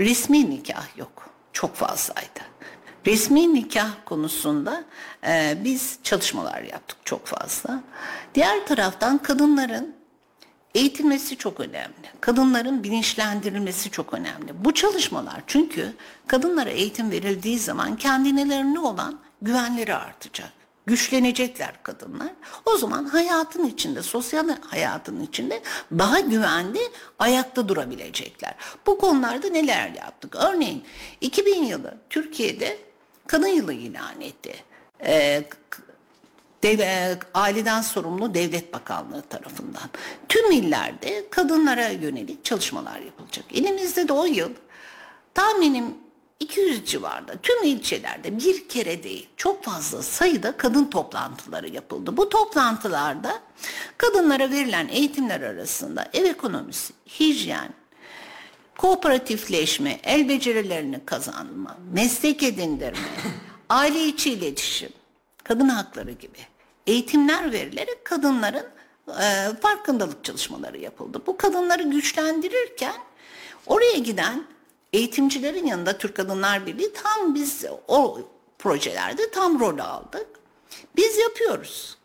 resmi 0.00 0.50
nikah 0.50 0.96
yok. 0.96 1.30
Çok 1.52 1.74
fazlaydı. 1.74 2.40
Resmi 3.06 3.54
nikah 3.54 3.90
konusunda 4.04 4.84
e, 5.26 5.58
biz 5.64 5.98
çalışmalar 6.02 6.62
yaptık 6.62 6.98
çok 7.04 7.26
fazla. 7.26 7.82
Diğer 8.34 8.66
taraftan 8.66 9.18
kadınların 9.18 9.94
eğitilmesi 10.74 11.36
çok 11.36 11.60
önemli. 11.60 12.10
Kadınların 12.20 12.84
bilinçlendirilmesi 12.84 13.90
çok 13.90 14.14
önemli. 14.14 14.64
Bu 14.64 14.74
çalışmalar 14.74 15.42
çünkü 15.46 15.92
kadınlara 16.26 16.70
eğitim 16.70 17.10
verildiği 17.10 17.58
zaman 17.58 17.96
kendilerine 17.96 18.78
olan 18.78 19.18
güvenleri 19.42 19.94
artacak. 19.94 20.63
Güçlenecekler 20.86 21.82
kadınlar. 21.82 22.30
O 22.66 22.76
zaman 22.76 23.04
hayatın 23.04 23.66
içinde, 23.66 24.02
sosyal 24.02 24.48
hayatın 24.60 25.20
içinde 25.20 25.62
daha 25.98 26.20
güvenli 26.20 26.80
ayakta 27.18 27.68
durabilecekler. 27.68 28.54
Bu 28.86 28.98
konularda 28.98 29.48
neler 29.48 29.88
yaptık? 29.90 30.36
Örneğin 30.36 30.84
2000 31.20 31.64
yılı 31.64 31.94
Türkiye'de 32.10 32.78
kadın 33.26 33.48
yılı 33.48 33.72
ilan 33.72 34.20
etti. 34.20 34.54
Ee, 35.06 35.44
dev, 36.62 37.16
aileden 37.34 37.80
sorumlu 37.82 38.34
devlet 38.34 38.72
bakanlığı 38.72 39.22
tarafından. 39.22 39.90
Tüm 40.28 40.52
illerde 40.52 41.24
kadınlara 41.30 41.88
yönelik 41.88 42.44
çalışmalar 42.44 43.00
yapılacak. 43.00 43.44
Elimizde 43.54 44.08
de 44.08 44.12
o 44.12 44.24
yıl 44.24 44.50
tahminim 45.34 46.03
200 46.40 46.84
civarında 46.84 47.36
tüm 47.42 47.64
ilçelerde 47.64 48.38
bir 48.38 48.68
kere 48.68 49.02
değil 49.02 49.28
çok 49.36 49.64
fazla 49.64 50.02
sayıda 50.02 50.56
kadın 50.56 50.84
toplantıları 50.84 51.68
yapıldı. 51.68 52.16
Bu 52.16 52.28
toplantılarda 52.28 53.40
kadınlara 53.98 54.50
verilen 54.50 54.88
eğitimler 54.88 55.40
arasında 55.40 56.08
ev 56.12 56.24
ekonomisi, 56.24 56.92
hijyen, 57.20 57.74
kooperatifleşme, 58.78 60.00
el 60.02 60.28
becerilerini 60.28 61.04
kazanma, 61.06 61.78
meslek 61.92 62.42
edindirme, 62.42 62.98
aile 63.68 64.04
içi 64.04 64.32
iletişim, 64.32 64.92
kadın 65.44 65.68
hakları 65.68 66.12
gibi 66.12 66.38
eğitimler 66.86 67.52
verilerek 67.52 68.04
kadınların 68.04 68.66
e, 69.08 69.56
farkındalık 69.60 70.24
çalışmaları 70.24 70.78
yapıldı. 70.78 71.22
Bu 71.26 71.36
kadınları 71.36 71.82
güçlendirirken 71.82 72.94
oraya 73.66 73.98
giden 73.98 74.44
eğitimcilerin 74.94 75.66
yanında 75.66 75.98
Türk 75.98 76.16
Kadınlar 76.16 76.66
Birliği 76.66 76.92
tam 76.92 77.34
biz 77.34 77.64
o 77.88 78.20
projelerde 78.58 79.30
tam 79.30 79.60
rol 79.60 79.78
aldık. 79.78 80.26
Biz 80.96 81.18
yapıyoruz 81.18 81.98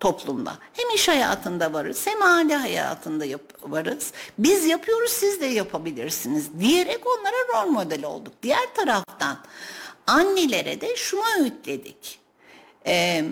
toplumda. 0.00 0.58
Hem 0.72 0.90
iş 0.94 1.08
hayatında 1.08 1.72
varız 1.72 2.06
hem 2.06 2.22
aile 2.22 2.56
hayatında 2.56 3.24
yap 3.24 3.42
varız. 3.62 4.12
Biz 4.38 4.66
yapıyoruz 4.66 5.10
siz 5.10 5.40
de 5.40 5.46
yapabilirsiniz 5.46 6.60
diyerek 6.60 7.00
onlara 7.06 7.64
rol 7.64 7.70
model 7.70 8.04
olduk. 8.04 8.32
Diğer 8.42 8.74
taraftan 8.74 9.38
annelere 10.06 10.80
de 10.80 10.96
şunu 10.96 11.22
öğütledik. 11.40 12.20
Ee, 12.86 13.24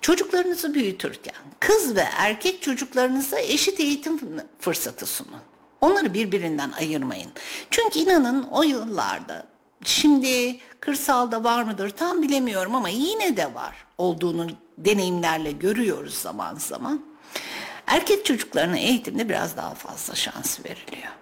çocuklarınızı 0.00 0.74
büyütürken 0.74 1.34
kız 1.60 1.96
ve 1.96 2.04
erkek 2.16 2.62
çocuklarınıza 2.62 3.40
eşit 3.40 3.80
eğitim 3.80 4.20
fırsatı 4.60 5.06
sunun. 5.06 5.49
Onları 5.80 6.14
birbirinden 6.14 6.72
ayırmayın. 6.72 7.30
Çünkü 7.70 7.98
inanın 7.98 8.42
o 8.42 8.62
yıllarda 8.62 9.46
şimdi 9.84 10.58
kırsalda 10.80 11.44
var 11.44 11.62
mıdır 11.62 11.90
tam 11.90 12.22
bilemiyorum 12.22 12.74
ama 12.74 12.88
yine 12.88 13.36
de 13.36 13.54
var 13.54 13.86
olduğunu 13.98 14.46
deneyimlerle 14.78 15.52
görüyoruz 15.52 16.14
zaman 16.14 16.54
zaman. 16.54 17.04
Erkek 17.86 18.24
çocuklarına 18.24 18.78
eğitimde 18.78 19.28
biraz 19.28 19.56
daha 19.56 19.74
fazla 19.74 20.14
şans 20.14 20.60
veriliyor. 20.64 21.12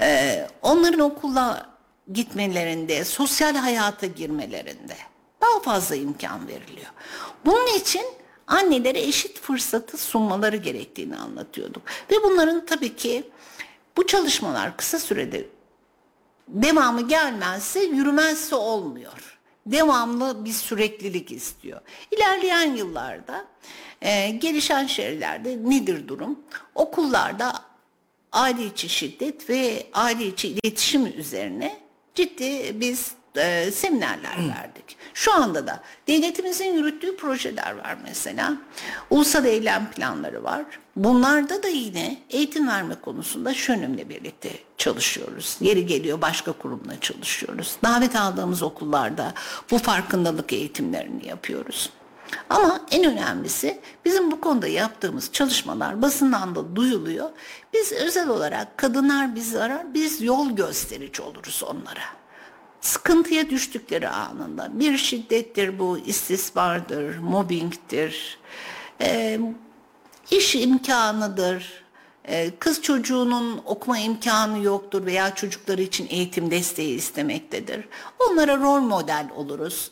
Ee, 0.00 0.48
onların 0.62 1.00
okula 1.00 1.66
gitmelerinde, 2.12 3.04
sosyal 3.04 3.54
hayata 3.54 4.06
girmelerinde 4.06 4.96
daha 5.40 5.60
fazla 5.60 5.96
imkan 5.96 6.48
veriliyor. 6.48 6.90
Bunun 7.46 7.78
için 7.78 8.02
annelere 8.46 9.00
eşit 9.00 9.40
fırsatı 9.40 9.98
sunmaları 9.98 10.56
gerektiğini 10.56 11.16
anlatıyorduk. 11.16 11.82
Ve 12.10 12.14
bunların 12.24 12.66
tabii 12.66 12.96
ki 12.96 13.30
bu 13.98 14.06
çalışmalar 14.06 14.76
kısa 14.76 14.98
sürede 14.98 15.46
devamı 16.48 17.08
gelmezse, 17.08 17.80
yürümezse 17.80 18.54
olmuyor. 18.54 19.38
Devamlı 19.66 20.44
bir 20.44 20.52
süreklilik 20.52 21.32
istiyor. 21.32 21.80
İlerleyen 22.10 22.74
yıllarda 22.74 23.46
e, 24.02 24.30
gelişen 24.30 24.86
şehirlerde 24.86 25.56
nedir 25.64 26.08
durum? 26.08 26.38
Okullarda 26.74 27.52
aile 28.32 28.64
içi 28.66 28.88
şiddet 28.88 29.50
ve 29.50 29.86
aile 29.92 30.26
içi 30.26 30.48
iletişim 30.48 31.06
üzerine 31.06 31.80
ciddi 32.14 32.80
biz 32.80 33.12
e, 33.36 33.70
seminerler 33.70 34.36
verdik. 34.36 34.96
Şu 35.14 35.34
anda 35.34 35.66
da 35.66 35.82
devletimizin 36.06 36.74
yürüttüğü 36.74 37.16
projeler 37.16 37.78
var 37.78 37.96
mesela. 38.04 38.56
Ulusal 39.10 39.44
eylem 39.44 39.90
planları 39.90 40.44
var. 40.44 40.64
Bunlarda 40.96 41.62
da 41.62 41.68
yine 41.68 42.22
eğitim 42.30 42.68
verme 42.68 42.94
konusunda 42.94 43.54
Şönüm'le 43.54 44.08
birlikte 44.08 44.50
çalışıyoruz. 44.78 45.56
Yeri 45.60 45.86
geliyor 45.86 46.20
başka 46.20 46.52
kurumla 46.52 47.00
çalışıyoruz. 47.00 47.76
Davet 47.84 48.16
aldığımız 48.16 48.62
okullarda 48.62 49.34
bu 49.70 49.78
farkındalık 49.78 50.52
eğitimlerini 50.52 51.26
yapıyoruz. 51.26 51.90
Ama 52.50 52.80
en 52.90 53.04
önemlisi 53.04 53.80
bizim 54.04 54.30
bu 54.30 54.40
konuda 54.40 54.68
yaptığımız 54.68 55.32
çalışmalar 55.32 56.02
basından 56.02 56.54
da 56.54 56.76
duyuluyor. 56.76 57.30
Biz 57.72 57.92
özel 57.92 58.28
olarak 58.28 58.78
kadınlar 58.78 59.34
bizi 59.34 59.62
arar, 59.62 59.94
biz 59.94 60.22
yol 60.22 60.50
gösterici 60.50 61.22
oluruz 61.22 61.62
onlara 61.62 62.18
sıkıntıya 62.80 63.50
düştükleri 63.50 64.08
anında 64.08 64.80
bir 64.80 64.98
şiddettir 64.98 65.78
bu, 65.78 65.98
istismardır, 65.98 67.18
mobbingtir, 67.18 68.38
e, 69.00 69.40
iş 70.30 70.54
imkanıdır, 70.54 71.84
e, 72.24 72.50
kız 72.58 72.82
çocuğunun 72.82 73.60
okuma 73.64 73.98
imkanı 73.98 74.64
yoktur 74.64 75.06
veya 75.06 75.34
çocukları 75.34 75.82
için 75.82 76.06
eğitim 76.10 76.50
desteği 76.50 76.94
istemektedir. 76.94 77.88
Onlara 78.18 78.56
rol 78.56 78.80
model 78.80 79.28
oluruz, 79.36 79.90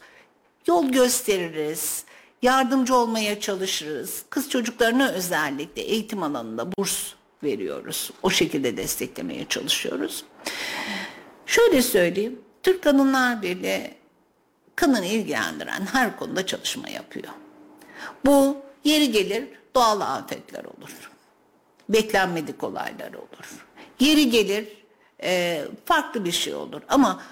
yol 0.66 0.88
gösteririz, 0.88 2.04
yardımcı 2.42 2.94
olmaya 2.94 3.40
çalışırız. 3.40 4.24
Kız 4.30 4.50
çocuklarına 4.50 5.08
özellikle 5.08 5.82
eğitim 5.82 6.22
alanında 6.22 6.72
burs 6.78 7.12
veriyoruz. 7.42 8.10
O 8.22 8.30
şekilde 8.30 8.76
desteklemeye 8.76 9.46
çalışıyoruz. 9.48 10.24
Şöyle 11.46 11.82
söyleyeyim, 11.82 12.40
Türk 12.66 12.82
Kadınlar 12.82 13.42
Birliği 13.42 13.94
kadını 14.76 15.06
ilgilendiren 15.06 15.86
her 15.92 16.16
konuda 16.16 16.46
çalışma 16.46 16.88
yapıyor. 16.88 17.32
Bu 18.24 18.56
yeri 18.84 19.12
gelir 19.12 19.48
doğal 19.74 20.00
afetler 20.00 20.64
olur. 20.64 21.10
Beklenmedik 21.88 22.64
olaylar 22.64 23.14
olur. 23.14 23.66
Yeri 24.00 24.30
gelir 24.30 24.68
e, 25.22 25.64
farklı 25.84 26.24
bir 26.24 26.32
şey 26.32 26.54
olur. 26.54 26.82
Ama 26.88 27.22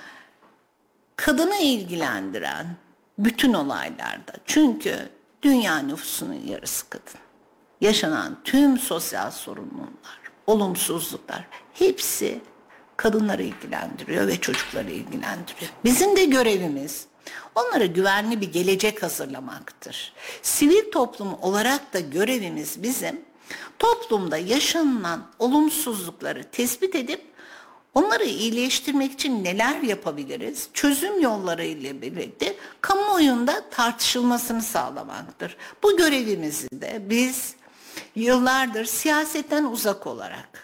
kadını 1.17 1.57
ilgilendiren 1.57 2.77
bütün 3.19 3.53
olaylarda 3.53 4.33
çünkü 4.47 5.09
dünya 5.43 5.79
nüfusunun 5.79 6.43
yarısı 6.47 6.91
kadın. 6.91 7.21
yaşanan 7.81 8.39
tüm 8.45 8.79
sosyal 8.79 9.31
sorumluluklar, 9.31 10.19
olumsuzluklar 10.47 11.45
hepsi 11.73 12.41
kadınları 12.97 13.43
ilgilendiriyor 13.43 14.27
ve 14.27 14.41
çocukları 14.41 14.91
ilgilendiriyor. 14.91 15.71
Bizim 15.85 16.17
de 16.17 16.25
görevimiz 16.25 17.07
onlara 17.55 17.87
güvenli 17.87 18.41
bir 18.41 18.53
gelecek 18.53 19.03
hazırlamaktır. 19.03 20.13
Sivil 20.43 20.91
toplum 20.93 21.35
olarak 21.43 21.93
da 21.93 22.01
görevimiz 22.01 22.83
bizim 22.83 23.21
toplumda 23.79 24.37
yaşanılan 24.37 25.27
olumsuzlukları 25.39 26.45
tespit 26.45 26.95
edip 26.95 27.23
onları 27.95 28.25
iyileştirmek 28.25 29.13
için 29.13 29.45
neler 29.45 29.81
yapabiliriz? 29.81 30.69
Çözüm 30.75 31.21
yolları 31.21 31.65
ile 31.65 32.03
birlikte 32.03 32.57
kamuoyunda 32.81 33.71
tartışılmasını 33.71 34.63
sağlamaktır. 34.63 35.57
Bu 35.83 35.97
görevimizi 35.97 36.69
de 36.73 37.03
biz 37.11 37.55
yıllardır 38.15 38.85
siyasetten 38.85 39.65
uzak 39.65 40.07
olarak 40.07 40.64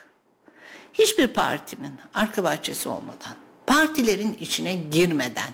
hiçbir 1.01 1.27
partinin 1.27 1.93
arka 2.15 2.45
bahçesi 2.45 2.89
olmadan, 2.89 3.35
partilerin 3.67 4.37
içine 4.41 4.75
girmeden, 4.75 5.51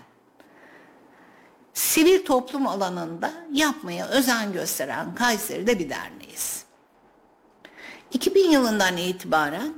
sivil 1.75 2.25
toplum 2.25 2.67
alanında 2.67 3.33
yapmaya 3.53 4.09
özen 4.09 4.53
gösteren 4.53 5.15
Kayseri'de 5.15 5.79
bir 5.79 5.91
derneğiz. 5.91 6.65
2000 8.13 8.51
yılından 8.51 8.97
itibaren 8.97 9.75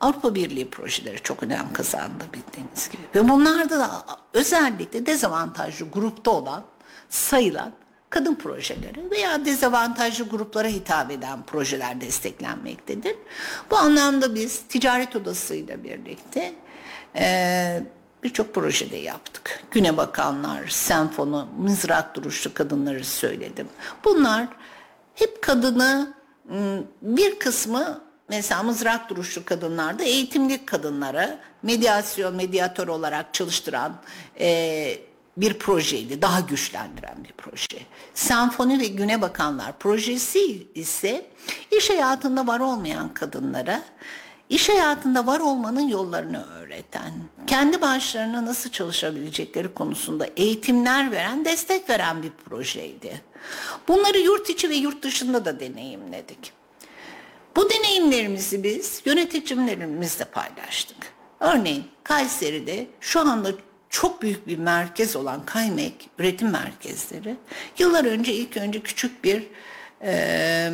Avrupa 0.00 0.34
Birliği 0.34 0.70
projeleri 0.70 1.22
çok 1.22 1.42
önem 1.42 1.72
kazandı 1.72 2.24
bildiğiniz 2.32 2.90
gibi. 2.90 3.02
Ve 3.14 3.28
bunlarda 3.28 3.78
da 3.78 4.04
özellikle 4.32 5.06
dezavantajlı 5.06 5.90
grupta 5.90 6.30
olan, 6.30 6.64
sayılan 7.08 7.72
kadın 8.12 8.34
projeleri 8.34 9.10
veya 9.10 9.44
dezavantajlı 9.44 10.28
gruplara 10.28 10.68
hitap 10.68 11.10
eden 11.10 11.42
projeler 11.42 12.00
desteklenmektedir. 12.00 13.16
Bu 13.70 13.76
anlamda 13.76 14.34
biz 14.34 14.62
ticaret 14.68 15.16
odasıyla 15.16 15.84
birlikte 15.84 16.52
e, 17.16 17.82
birçok 18.22 18.54
projede 18.54 18.96
yaptık. 18.96 19.64
Güne 19.70 19.96
bakanlar, 19.96 20.68
senfonu, 20.68 21.48
mızrak 21.58 22.14
duruşlu 22.14 22.54
kadınları 22.54 23.04
söyledim. 23.04 23.68
Bunlar 24.04 24.48
hep 25.14 25.42
kadını 25.42 26.14
bir 27.02 27.38
kısmı 27.38 28.00
mesela 28.28 28.62
mızrak 28.62 29.10
duruşlu 29.10 29.44
kadınlarda 29.44 30.02
eğitimli 30.02 30.66
kadınlara 30.66 31.38
medyasyon, 31.62 32.34
medyatör 32.34 32.88
olarak 32.88 33.34
çalıştıran 33.34 33.94
e, 34.40 35.11
bir 35.36 35.58
projeydi. 35.58 36.22
Daha 36.22 36.40
güçlendiren 36.40 37.24
bir 37.24 37.32
proje. 37.32 37.78
Senfoni 38.14 38.80
ve 38.80 38.86
Güne 38.86 39.22
Bakanlar 39.22 39.78
projesi 39.78 40.66
ise 40.74 41.26
iş 41.70 41.90
hayatında 41.90 42.46
var 42.46 42.60
olmayan 42.60 43.14
kadınlara 43.14 43.82
iş 44.48 44.68
hayatında 44.68 45.26
var 45.26 45.40
olmanın 45.40 45.88
yollarını 45.88 46.46
öğreten, 46.46 47.12
kendi 47.46 47.80
başlarına 47.80 48.46
nasıl 48.46 48.70
çalışabilecekleri 48.70 49.74
konusunda 49.74 50.26
eğitimler 50.36 51.12
veren, 51.12 51.44
destek 51.44 51.90
veren 51.90 52.22
bir 52.22 52.30
projeydi. 52.30 53.20
Bunları 53.88 54.18
yurt 54.18 54.50
içi 54.50 54.70
ve 54.70 54.74
yurt 54.74 55.02
dışında 55.02 55.44
da 55.44 55.60
deneyimledik. 55.60 56.52
Bu 57.56 57.70
deneyimlerimizi 57.70 58.64
biz 58.64 59.02
yöneticilerimizle 59.04 60.24
paylaştık. 60.24 61.12
Örneğin 61.40 61.84
Kayseri'de 62.04 62.86
şu 63.00 63.20
anda 63.20 63.52
çok 63.92 64.22
büyük 64.22 64.46
bir 64.46 64.58
merkez 64.58 65.16
olan 65.16 65.46
Kaymek 65.46 66.10
üretim 66.18 66.50
merkezleri 66.50 67.36
yıllar 67.78 68.04
önce 68.04 68.32
ilk 68.32 68.56
önce 68.56 68.80
küçük 68.80 69.24
bir 69.24 69.42
e, 70.02 70.70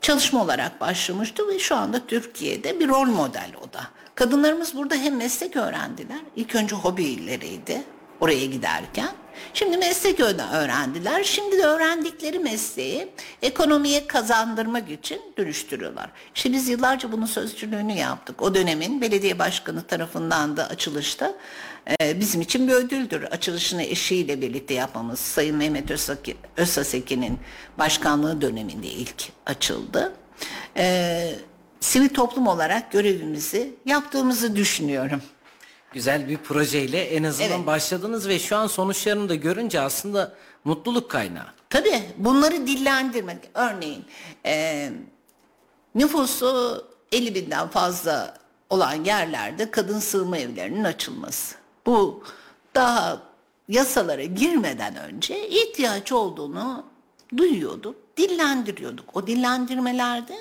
çalışma 0.00 0.42
olarak 0.42 0.80
başlamıştı 0.80 1.48
ve 1.48 1.58
şu 1.58 1.76
anda 1.76 2.06
Türkiye'de 2.06 2.80
bir 2.80 2.88
rol 2.88 3.06
model 3.06 3.50
o 3.60 3.72
da. 3.72 3.80
Kadınlarımız 4.14 4.76
burada 4.76 4.94
hem 4.94 5.16
meslek 5.16 5.56
öğrendiler, 5.56 6.20
ilk 6.36 6.54
önce 6.54 6.76
hobileriydi 6.76 7.82
oraya 8.20 8.46
giderken. 8.46 9.10
Şimdi 9.54 9.76
meslek 9.76 10.20
öğrendiler. 10.20 11.24
Şimdi 11.24 11.58
de 11.58 11.62
öğrendikleri 11.62 12.38
mesleği 12.38 13.08
ekonomiye 13.42 14.06
kazandırmak 14.06 14.90
için 14.90 15.20
dönüştürüyorlar. 15.38 16.10
İşte 16.34 16.52
biz 16.52 16.68
yıllarca 16.68 17.12
bunun 17.12 17.26
sözcülüğünü 17.26 17.92
yaptık. 17.92 18.42
O 18.42 18.54
dönemin 18.54 19.00
belediye 19.00 19.38
başkanı 19.38 19.82
tarafından 19.82 20.56
da 20.56 20.68
açılışta 20.68 21.34
e, 22.00 22.20
bizim 22.20 22.40
için 22.40 22.68
bir 22.68 22.72
ödüldür. 22.72 23.22
Açılışını 23.22 23.82
eşiyle 23.82 24.40
birlikte 24.40 24.74
yapmamız. 24.74 25.20
Sayın 25.20 25.56
Mehmet 25.56 25.90
Özsaseki'nin 26.56 27.38
başkanlığı 27.78 28.40
döneminde 28.40 28.86
ilk 28.86 29.28
açıldı. 29.46 30.12
E, 30.76 31.34
sivil 31.80 32.08
toplum 32.08 32.46
olarak 32.46 32.92
görevimizi 32.92 33.74
yaptığımızı 33.86 34.56
düşünüyorum 34.56 35.22
güzel 35.96 36.28
bir 36.28 36.36
projeyle 36.36 37.00
en 37.00 37.22
azından 37.22 37.50
evet. 37.50 37.66
başladınız 37.66 38.28
ve 38.28 38.38
şu 38.38 38.56
an 38.56 38.66
sonuçlarını 38.66 39.28
da 39.28 39.34
görünce 39.34 39.80
aslında 39.80 40.34
mutluluk 40.64 41.10
kaynağı. 41.10 41.46
Tabii 41.70 42.02
bunları 42.16 42.66
dillendirmek. 42.66 43.38
Örneğin 43.54 44.04
e, 44.46 44.88
nüfusu 45.94 46.84
50 47.12 47.34
binden 47.34 47.68
fazla 47.68 48.38
olan 48.70 49.04
yerlerde 49.04 49.70
kadın 49.70 49.98
sığınma 49.98 50.38
evlerinin 50.38 50.84
açılması. 50.84 51.56
Bu 51.86 52.24
daha 52.74 53.22
yasalara 53.68 54.24
girmeden 54.24 54.96
önce 54.96 55.48
ihtiyaç 55.48 56.12
olduğunu 56.12 56.84
duyuyorduk, 57.36 57.96
dillendiriyorduk. 58.16 59.16
O 59.16 59.26
dillendirmelerde 59.26 60.36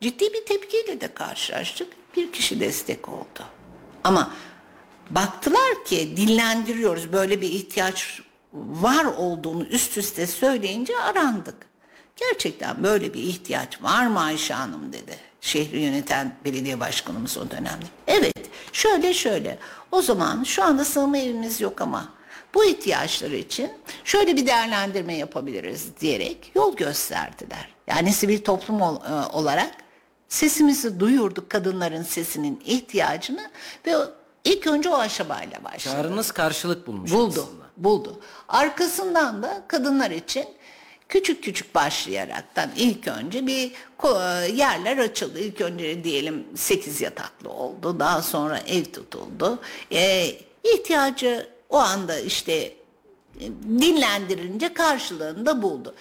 ciddi 0.00 0.32
bir 0.32 0.46
tepkiyle 0.46 1.00
de 1.00 1.14
karşılaştık. 1.14 1.88
Bir 2.16 2.32
kişi 2.32 2.60
destek 2.60 3.08
oldu. 3.08 3.44
Ama 4.04 4.30
Baktılar 5.10 5.84
ki 5.84 6.16
dinlendiriyoruz 6.16 7.12
böyle 7.12 7.40
bir 7.40 7.48
ihtiyaç 7.48 8.20
var 8.52 9.04
olduğunu 9.04 9.64
üst 9.64 9.98
üste 9.98 10.26
söyleyince 10.26 10.98
arandık. 10.98 11.54
Gerçekten 12.16 12.82
böyle 12.82 13.14
bir 13.14 13.22
ihtiyaç 13.22 13.82
var 13.82 14.06
mı 14.06 14.20
Ayşe 14.20 14.54
Hanım 14.54 14.92
dedi. 14.92 15.16
Şehri 15.40 15.80
yöneten 15.80 16.34
belediye 16.44 16.80
başkanımız 16.80 17.38
o 17.38 17.50
dönemde. 17.50 17.86
Evet 18.06 18.50
şöyle 18.72 19.14
şöyle 19.14 19.58
o 19.92 20.02
zaman 20.02 20.44
şu 20.44 20.64
anda 20.64 20.84
sığınma 20.84 21.18
evimiz 21.18 21.60
yok 21.60 21.80
ama 21.80 22.12
bu 22.54 22.64
ihtiyaçlar 22.64 23.30
için 23.30 23.70
şöyle 24.04 24.36
bir 24.36 24.46
değerlendirme 24.46 25.16
yapabiliriz 25.16 25.86
diyerek 26.00 26.52
yol 26.54 26.76
gösterdiler. 26.76 27.68
Yani 27.86 28.12
sivil 28.12 28.38
toplum 28.38 28.80
e, 28.80 28.86
olarak 29.32 29.70
sesimizi 30.28 31.00
duyurduk 31.00 31.50
kadınların 31.50 32.02
sesinin 32.02 32.62
ihtiyacını 32.64 33.50
ve 33.86 33.96
İlk 34.46 34.66
önce 34.66 34.88
o 34.88 34.96
aşamayla 34.98 35.64
başladı. 35.64 35.94
Çağrınız 35.94 36.30
karşılık 36.32 36.86
bulmuş 36.86 37.12
buldu, 37.12 37.40
aslında. 37.40 37.64
Buldu. 37.76 38.20
Arkasından 38.48 39.42
da 39.42 39.62
kadınlar 39.68 40.10
için 40.10 40.44
küçük 41.08 41.44
küçük 41.44 41.74
başlayaraktan 41.74 42.70
ilk 42.76 43.08
önce 43.08 43.46
bir 43.46 43.72
yerler 44.52 44.98
açıldı. 44.98 45.38
İlk 45.38 45.60
önce 45.60 46.04
diyelim 46.04 46.46
8 46.54 47.00
yataklı 47.00 47.50
oldu. 47.50 47.98
Daha 47.98 48.22
sonra 48.22 48.58
ev 48.58 48.84
tutuldu. 48.84 49.58
Ee, 49.92 50.26
ihtiyacı 50.64 51.48
o 51.68 51.76
anda 51.76 52.18
işte 52.20 52.52
e, 53.40 53.46
dinlendirince 53.80 54.74
karşılığını 54.74 55.46
da 55.46 55.62
buldu. 55.62 55.94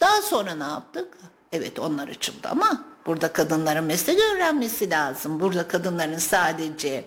Daha 0.00 0.22
sonra 0.22 0.54
ne 0.54 0.64
yaptık? 0.64 1.18
Evet 1.52 1.78
onlar 1.78 2.08
açıldı 2.08 2.48
ama 2.50 2.84
burada 3.06 3.32
kadınların 3.32 3.84
meslek 3.84 4.20
öğrenmesi 4.20 4.90
lazım. 4.90 5.40
Burada 5.40 5.68
kadınların 5.68 6.18
sadece 6.18 7.04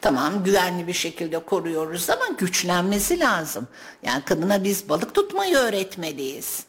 Tamam 0.00 0.44
güvenli 0.44 0.86
bir 0.86 0.92
şekilde 0.92 1.38
koruyoruz 1.38 2.10
ama 2.10 2.26
güçlenmesi 2.38 3.20
lazım. 3.20 3.68
Yani 4.02 4.24
kadına 4.24 4.64
biz 4.64 4.88
balık 4.88 5.14
tutmayı 5.14 5.56
öğretmeliyiz. 5.56 6.64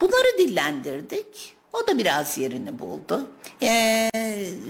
Bunları 0.00 0.38
dillendirdik. 0.38 1.56
O 1.72 1.86
da 1.86 1.98
biraz 1.98 2.38
yerini 2.38 2.78
buldu. 2.78 3.30
Ee, 3.62 4.10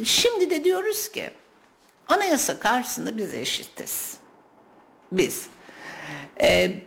şimdi 0.04 0.50
de 0.50 0.64
diyoruz 0.64 1.08
ki 1.08 1.30
anayasa 2.08 2.58
karşısında 2.58 3.16
biz 3.16 3.34
eşitiz. 3.34 4.16
Biz. 5.12 5.46
Ee, 6.40 6.82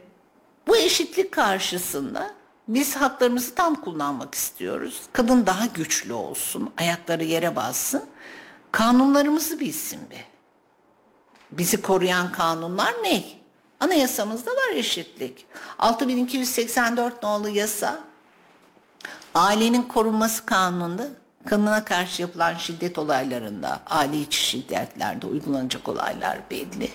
bu 0.68 0.78
eşitlik 0.78 1.32
karşısında 1.32 2.34
biz 2.68 2.96
haklarımızı 2.96 3.56
tam 3.56 3.76
kullanmak 3.76 4.36
istiyoruz. 4.36 5.02
Kadın 5.14 5.46
daha 5.46 5.66
güçlü 5.66 6.14
olsun, 6.14 6.74
ayakları 6.78 7.24
yere 7.24 7.56
bassın. 7.56 8.06
Kanunlarımızı 8.72 9.60
bilsin 9.60 10.00
bir 10.12 10.38
bizi 11.52 11.82
koruyan 11.82 12.32
kanunlar 12.32 12.94
ne? 13.04 13.24
Anayasamızda 13.80 14.52
var 14.52 14.76
eşitlik. 14.76 15.46
6284 15.80 17.24
nolu 17.24 17.50
yasa 17.50 18.00
ailenin 19.36 19.82
korunması 19.82 20.46
kanununda 20.46 21.08
kadına 21.46 21.86
karşı 21.86 22.22
yapılan 22.22 22.56
şiddet 22.56 22.98
olaylarında, 22.98 23.80
aile 23.88 24.20
içi 24.20 24.40
şiddetlerde 24.40 25.28
uygulanacak 25.28 25.90
olaylar 25.90 26.40
belli. 26.52 26.92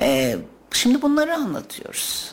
Ee, 0.00 0.36
şimdi 0.72 1.02
bunları 1.02 1.34
anlatıyoruz. 1.34 2.32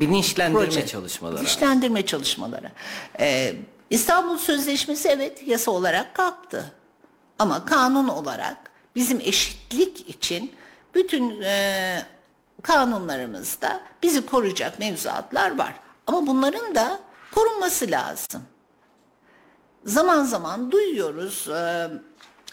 Bilinçlendirme 0.00 0.64
proje. 0.64 0.86
çalışmaları. 0.86 1.36
Bilinçlendirme 1.36 2.06
çalışmaları. 2.06 2.70
Ee, 3.20 3.54
İstanbul 3.90 4.38
Sözleşmesi 4.38 5.08
evet 5.08 5.48
yasa 5.48 5.70
olarak 5.70 6.14
kalktı. 6.14 6.72
Ama 7.38 7.64
kanun 7.64 8.08
olarak 8.08 8.56
bizim 8.96 9.20
eşitlik 9.20 10.08
için 10.08 10.52
bütün 10.94 11.40
e, 11.42 12.02
kanunlarımızda 12.62 13.80
bizi 14.02 14.26
koruyacak 14.26 14.78
mevzuatlar 14.78 15.58
var. 15.58 15.74
Ama 16.06 16.26
bunların 16.26 16.74
da 16.74 17.00
korunması 17.34 17.90
lazım. 17.90 18.42
Zaman 19.84 20.24
zaman 20.24 20.70
duyuyoruz 20.70 21.48
e, 21.48 21.90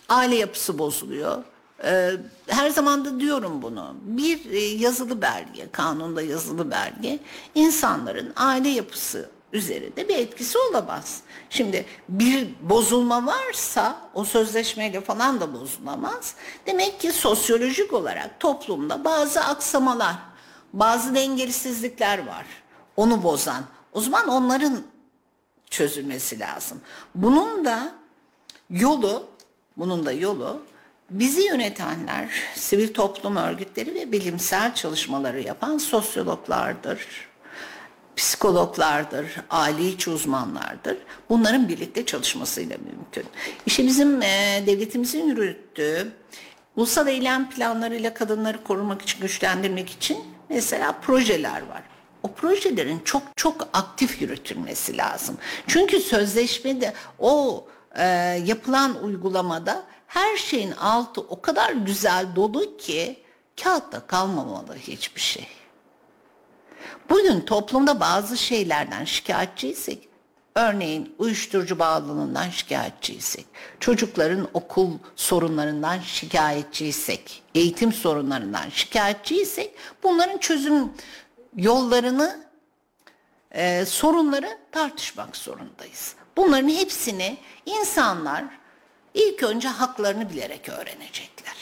aile 0.10 0.36
yapısı 0.36 0.78
bozuluyor. 0.80 1.44
E, 1.84 2.12
her 2.48 2.70
zaman 2.70 3.06
da 3.06 3.20
diyorum 3.20 3.62
bunu. 3.62 3.96
Bir 4.02 4.52
e, 4.52 4.60
yazılı 4.60 5.22
belge, 5.22 5.72
kanunda 5.72 6.22
yazılı 6.22 6.72
belge 6.72 7.20
insanların 7.56 8.34
aile 8.36 8.70
yapısı 8.70 9.30
üzerinde 9.54 10.10
bir 10.10 10.18
etkisi 10.18 10.58
olamaz. 10.58 11.22
Şimdi 11.50 11.86
bir 12.10 12.50
bozulma 12.62 13.26
varsa 13.26 14.02
o 14.14 14.24
sözleşmeyle 14.26 15.02
falan 15.02 15.42
da 15.42 15.54
bozulamaz. 15.54 16.36
Demek 16.66 17.00
ki 17.00 17.12
sosyolojik 17.12 17.94
olarak 17.94 18.40
toplumda 18.40 19.06
bazı 19.06 19.40
aksamalar, 19.40 20.16
bazı 20.74 21.16
dengesizlikler 21.16 22.28
var. 22.28 22.46
Onu 22.96 23.24
bozan. 23.24 23.64
O 23.94 24.02
zaman 24.02 24.28
onların 24.28 24.82
çözülmesi 25.70 26.40
lazım. 26.40 26.82
Bunun 27.16 27.66
da 27.66 27.92
yolu, 28.70 29.28
bunun 29.78 30.06
da 30.06 30.12
yolu 30.12 30.62
bizi 31.12 31.42
yönetenler, 31.42 32.30
sivil 32.56 32.94
toplum 32.94 33.36
örgütleri 33.36 33.96
ve 33.96 34.12
bilimsel 34.12 34.76
çalışmaları 34.76 35.42
yapan 35.42 35.78
sosyologlardır, 35.78 37.08
psikologlardır, 38.16 39.26
aile 39.50 39.88
içi 39.88 40.10
uzmanlardır. 40.10 40.98
Bunların 41.30 41.70
birlikte 41.70 42.06
çalışmasıyla 42.06 42.78
mümkün. 42.78 43.26
İşte 43.66 43.86
bizim 43.86 44.22
e, 44.22 44.64
devletimizin 44.66 45.28
yürüttüğü 45.28 46.12
ulusal 46.76 47.08
eylem 47.08 47.50
planlarıyla 47.50 48.14
kadınları 48.14 48.64
korumak 48.64 49.02
için, 49.02 49.22
güçlendirmek 49.22 49.90
için 49.90 50.18
mesela 50.50 50.92
projeler 50.92 51.62
var. 51.62 51.84
O 52.24 52.32
projelerin 52.32 53.00
çok 53.06 53.24
çok 53.36 53.68
aktif 53.74 54.22
yürütülmesi 54.22 54.98
lazım. 54.98 55.38
Çünkü 55.68 56.00
sözleşmede 56.00 56.94
o 57.20 57.66
e, 57.96 58.06
yapılan 58.46 59.04
uygulamada 59.04 59.84
her 60.12 60.38
şeyin 60.38 60.72
altı 60.72 61.22
o 61.22 61.42
kadar 61.42 61.72
güzel 61.72 62.28
dolu 62.36 62.78
ki 62.78 63.20
kağıtta 63.64 64.08
kalmamalı 64.08 64.76
hiçbir 64.76 65.22
şey. 65.22 65.48
Bugün 67.10 67.42
toplumda 67.42 68.00
bazı 68.00 68.38
şeylerden 68.38 69.06
şikayetçiysek, 69.06 70.10
örneğin 70.56 71.16
uyuşturucu 71.18 71.80
bağımlılığından 71.80 72.50
şikayetçiysek, 72.50 73.46
çocukların 73.80 74.48
okul 74.54 74.92
sorunlarından 75.16 76.00
şikayetçiysek, 76.00 77.44
eğitim 77.56 77.94
sorunlarından 77.94 78.70
şikayetçiysek, 78.70 79.76
bunların 80.04 80.38
çözüm 80.38 80.94
yollarını, 81.56 82.46
e, 83.52 83.86
sorunları 83.86 84.58
tartışmak 84.72 85.38
zorundayız. 85.38 86.16
Bunların 86.38 86.70
hepsini 86.70 87.38
insanlar 87.66 88.61
ilk 89.14 89.44
önce 89.44 89.68
haklarını 89.68 90.30
bilerek 90.30 90.70
öğrenecekler. 90.70 91.56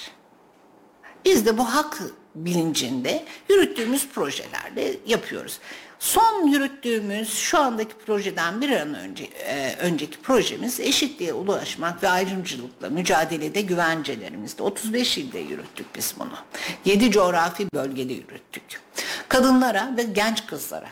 Biz 1.25 1.45
de 1.45 1.57
bu 1.57 1.63
hak 1.63 2.01
bilincinde 2.35 3.25
yürüttüğümüz 3.49 4.07
projelerde 4.07 4.97
yapıyoruz. 5.05 5.59
Son 5.99 6.47
yürüttüğümüz 6.47 7.33
şu 7.33 7.59
andaki 7.59 7.93
projeden 8.05 8.61
bir 8.61 8.69
an 8.69 8.93
önce 8.93 9.23
e, 9.23 9.75
önceki 9.75 10.21
projemiz 10.21 10.79
eşitliğe 10.79 11.33
ulaşmak 11.33 12.03
ve 12.03 12.09
ayrımcılıkla 12.09 12.89
mücadelede 12.89 13.61
güvencelerimizde 13.61 14.63
35 14.63 15.17
ilde 15.17 15.39
yürüttük 15.39 15.95
biz 15.95 16.15
bunu. 16.19 16.37
7 16.85 17.11
coğrafi 17.11 17.67
bölgede 17.73 18.13
yürüttük. 18.13 18.81
Kadınlara 19.29 19.93
ve 19.97 20.03
genç 20.03 20.45
kızlara 20.45 20.89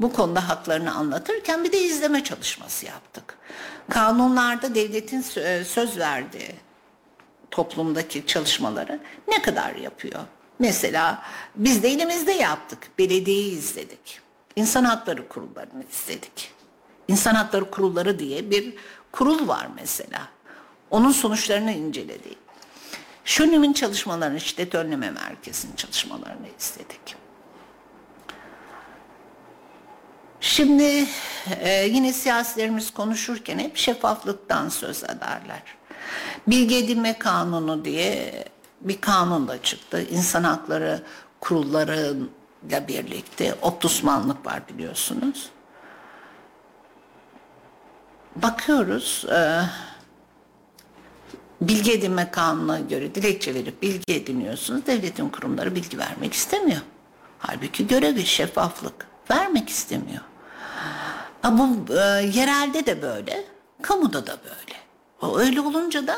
bu 0.00 0.12
konuda 0.12 0.48
haklarını 0.48 0.94
anlatırken 0.94 1.64
bir 1.64 1.72
de 1.72 1.78
izleme 1.78 2.24
çalışması 2.24 2.86
yaptık. 2.86 3.38
Kanunlarda 3.90 4.74
devletin 4.74 5.20
söz 5.64 5.98
verdiği 5.98 6.54
toplumdaki 7.50 8.26
çalışmaları 8.26 9.00
ne 9.28 9.42
kadar 9.42 9.74
yapıyor? 9.74 10.20
Mesela 10.58 11.22
biz 11.56 11.82
de 11.82 11.88
elimizde 11.88 12.32
yaptık. 12.32 12.78
Belediyeyi 12.98 13.52
izledik. 13.52 14.20
İnsan 14.56 14.84
Hakları 14.84 15.28
Kurullarını 15.28 15.84
izledik. 15.92 16.52
İnsan 17.08 17.34
Hakları 17.34 17.70
Kurulları 17.70 18.18
diye 18.18 18.50
bir 18.50 18.74
kurul 19.12 19.48
var 19.48 19.68
mesela. 19.76 20.28
Onun 20.90 21.12
sonuçlarını 21.12 21.72
inceledik. 21.72 22.38
Şönüm'ün 23.24 23.72
çalışmalarını, 23.72 24.40
şiddet 24.40 24.74
önleme 24.74 25.10
merkezinin 25.10 25.76
çalışmalarını 25.76 26.46
izledik. 26.60 27.19
Şimdi 30.60 31.06
e, 31.60 31.86
yine 31.86 32.12
siyasilerimiz 32.12 32.90
konuşurken 32.90 33.58
hep 33.58 33.76
şeffaflıktan 33.76 34.68
söz 34.68 35.04
ederler. 35.04 35.62
Bilgi 36.46 36.76
edinme 36.76 37.18
kanunu 37.18 37.84
diye 37.84 38.44
bir 38.80 39.00
kanun 39.00 39.48
da 39.48 39.62
çıktı. 39.62 40.06
İnsan 40.10 40.44
hakları 40.44 41.02
kurullarıyla 41.40 42.88
birlikte 42.88 43.54
optusmanlık 43.62 44.46
var 44.46 44.62
biliyorsunuz. 44.68 45.50
Bakıyoruz 48.36 49.24
e, 49.32 49.62
bilgi 51.60 51.92
edinme 51.92 52.30
kanununa 52.30 52.80
göre 52.80 53.14
dilekçe 53.14 53.54
verip 53.54 53.82
bilgi 53.82 54.14
ediniyorsunuz. 54.14 54.86
Devletin 54.86 55.28
kurumları 55.28 55.74
bilgi 55.74 55.98
vermek 55.98 56.32
istemiyor. 56.32 56.80
Halbuki 57.38 57.86
görevi 57.86 58.26
şeffaflık 58.26 59.06
vermek 59.30 59.68
istemiyor. 59.68 60.29
Bu 61.44 61.94
e, 61.94 62.00
yerelde 62.34 62.86
de 62.86 63.02
böyle, 63.02 63.44
kamuda 63.82 64.26
da 64.26 64.36
böyle. 64.44 64.80
Öyle 65.44 65.60
olunca 65.60 66.06
da 66.06 66.16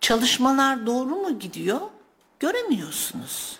çalışmalar 0.00 0.86
doğru 0.86 1.16
mu 1.16 1.38
gidiyor 1.38 1.80
göremiyorsunuz. 2.40 3.58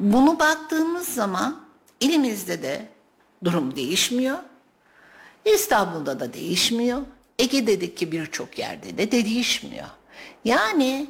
Bunu 0.00 0.38
baktığımız 0.38 1.08
zaman 1.08 1.60
elimizde 2.00 2.62
de 2.62 2.88
durum 3.44 3.76
değişmiyor. 3.76 4.38
İstanbul'da 5.44 6.20
da 6.20 6.32
değişmiyor. 6.32 7.02
Ege'deki 7.38 8.12
birçok 8.12 8.58
yerde 8.58 8.98
de, 8.98 9.12
de 9.12 9.24
değişmiyor. 9.24 9.86
Yani 10.44 11.06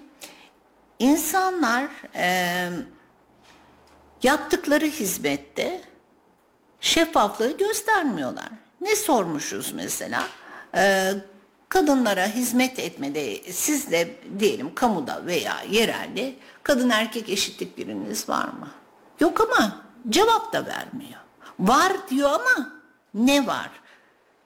insanlar 0.98 1.88
e, 2.14 2.68
yaptıkları 4.22 4.86
hizmette 4.86 5.80
şeffaflığı 6.80 7.56
göstermiyorlar. 7.56 8.48
Ne 8.80 8.96
sormuşuz 8.96 9.72
mesela? 9.72 10.28
Ee, 10.74 11.12
kadınlara 11.68 12.26
hizmet 12.26 12.78
etmede 12.78 13.52
siz 13.52 13.90
de 13.90 14.16
diyelim 14.38 14.74
kamuda 14.74 15.26
veya 15.26 15.56
yerelde 15.70 16.34
kadın 16.62 16.90
erkek 16.90 17.28
eşitlik 17.28 17.78
biriniz 17.78 18.28
var 18.28 18.44
mı? 18.48 18.70
Yok 19.20 19.40
ama 19.40 19.82
cevap 20.08 20.52
da 20.52 20.66
vermiyor. 20.66 21.20
Var 21.58 21.92
diyor 22.10 22.30
ama 22.30 22.72
ne 23.14 23.46
var? 23.46 23.70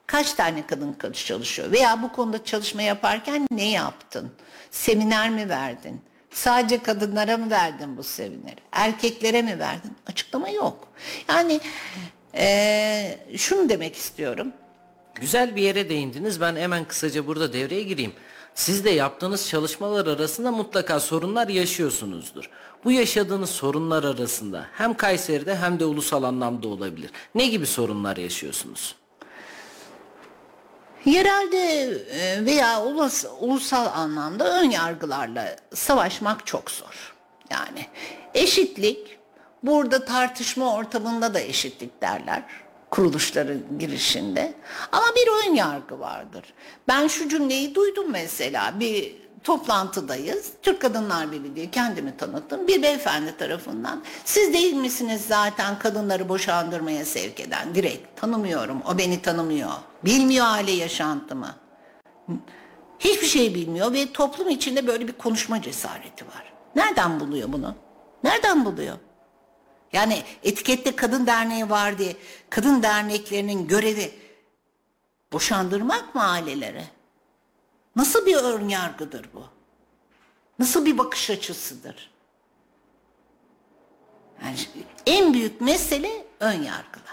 Kaç 0.07 0.33
tane 0.33 0.67
kadın 0.67 0.95
çalışıyor? 1.13 1.71
Veya 1.71 2.01
bu 2.03 2.11
konuda 2.11 2.43
çalışma 2.43 2.81
yaparken 2.81 3.47
ne 3.51 3.69
yaptın? 3.69 4.31
Seminer 4.71 5.29
mi 5.29 5.49
verdin? 5.49 6.01
Sadece 6.31 6.83
kadınlara 6.83 7.37
mı 7.37 7.49
verdin 7.49 7.97
bu 7.97 8.03
semineri? 8.03 8.55
Erkeklere 8.71 9.41
mi 9.41 9.59
verdin? 9.59 9.95
Açıklama 10.07 10.49
yok. 10.49 10.87
Yani 11.29 11.59
ee, 12.35 13.17
şunu 13.37 13.69
demek 13.69 13.95
istiyorum. 13.95 14.53
Güzel 15.15 15.55
bir 15.55 15.61
yere 15.61 15.89
değindiniz. 15.89 16.41
Ben 16.41 16.55
hemen 16.55 16.85
kısaca 16.85 17.27
burada 17.27 17.53
devreye 17.53 17.83
gireyim. 17.83 18.13
Siz 18.55 18.85
de 18.85 18.89
yaptığınız 18.89 19.49
çalışmalar 19.49 20.07
arasında 20.07 20.51
mutlaka 20.51 20.99
sorunlar 20.99 21.47
yaşıyorsunuzdur. 21.47 22.49
Bu 22.83 22.91
yaşadığınız 22.91 23.49
sorunlar 23.49 24.03
arasında 24.03 24.65
hem 24.73 24.93
Kayseri'de 24.93 25.55
hem 25.55 25.79
de 25.79 25.85
ulusal 25.85 26.23
anlamda 26.23 26.67
olabilir. 26.67 27.11
Ne 27.35 27.47
gibi 27.47 27.65
sorunlar 27.67 28.17
yaşıyorsunuz? 28.17 28.95
Yerelde 31.05 31.57
e, 32.11 32.45
veya 32.45 32.83
ulus, 32.83 33.25
ulusal 33.39 33.85
anlamda 33.85 34.61
ön 34.61 34.69
yargılarla 34.69 35.55
savaşmak 35.73 36.47
çok 36.47 36.71
zor. 36.71 37.13
Yani 37.49 37.85
eşitlik 38.33 39.19
Burada 39.63 40.05
tartışma 40.05 40.73
ortamında 40.73 41.33
da 41.33 41.39
eşitlik 41.39 42.01
derler 42.01 42.43
kuruluşların 42.89 43.79
girişinde. 43.79 44.53
Ama 44.91 45.05
bir 45.15 45.49
ön 45.49 45.55
yargı 45.55 45.99
vardır. 45.99 46.53
Ben 46.87 47.07
şu 47.07 47.29
cümleyi 47.29 47.75
duydum 47.75 48.05
mesela 48.11 48.79
bir 48.79 49.15
toplantıdayız. 49.43 50.51
Türk 50.61 50.81
Kadınlar 50.81 51.31
Birliği 51.31 51.55
diye 51.55 51.71
kendimi 51.71 52.17
tanıttım. 52.17 52.67
Bir 52.67 52.83
beyefendi 52.83 53.37
tarafından 53.37 54.03
siz 54.25 54.53
değil 54.53 54.73
misiniz 54.73 55.21
zaten 55.27 55.79
kadınları 55.79 56.29
boşandırmaya 56.29 57.05
sevk 57.05 57.39
eden? 57.39 57.75
Direkt 57.75 58.21
tanımıyorum. 58.21 58.81
O 58.93 58.97
beni 58.97 59.21
tanımıyor. 59.21 59.71
Bilmiyor 60.05 60.45
aile 60.45 60.71
yaşantımı. 60.71 61.55
Hiçbir 62.99 63.27
şey 63.27 63.55
bilmiyor 63.55 63.93
ve 63.93 64.11
toplum 64.13 64.49
içinde 64.49 64.87
böyle 64.87 65.07
bir 65.07 65.13
konuşma 65.13 65.61
cesareti 65.61 66.25
var. 66.25 66.53
Nereden 66.75 67.19
buluyor 67.19 67.53
bunu? 67.53 67.75
Nereden 68.23 68.65
buluyor? 68.65 68.97
Yani 69.93 70.23
etikette 70.43 70.95
kadın 70.95 71.27
derneği 71.27 71.69
var 71.69 71.97
diye 71.97 72.15
kadın 72.49 72.83
derneklerinin 72.83 73.67
görevi 73.67 74.11
boşandırmak 75.31 76.15
mı 76.15 76.23
ailelere? 76.23 76.83
Nasıl 77.95 78.25
bir 78.25 78.35
ön 78.35 78.69
yargıdır 78.69 79.29
bu? 79.33 79.43
Nasıl 80.59 80.85
bir 80.85 80.97
bakış 80.97 81.29
açısıdır? 81.29 82.11
Yani 84.43 84.57
en 85.05 85.33
büyük 85.33 85.61
mesele 85.61 86.25
ön 86.39 86.53
yargılar. 86.53 87.11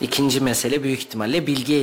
İkinci 0.00 0.40
mesele 0.40 0.82
büyük 0.82 1.00
ihtimalle 1.00 1.46
bilgi 1.46 1.76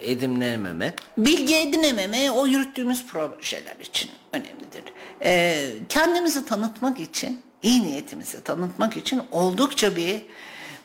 edinememe. 0.00 0.94
Bilgi 1.18 1.56
edinememe 1.56 2.30
o 2.30 2.46
yürüttüğümüz 2.46 3.06
projeler 3.06 3.76
için 3.80 4.10
önemlidir. 4.32 4.84
Ee, 5.24 5.70
kendimizi 5.88 6.46
tanıtmak 6.46 7.00
için, 7.00 7.42
iyi 7.62 7.82
niyetimizi 7.82 8.44
tanıtmak 8.44 8.96
için 8.96 9.22
oldukça 9.32 9.96
bir 9.96 10.22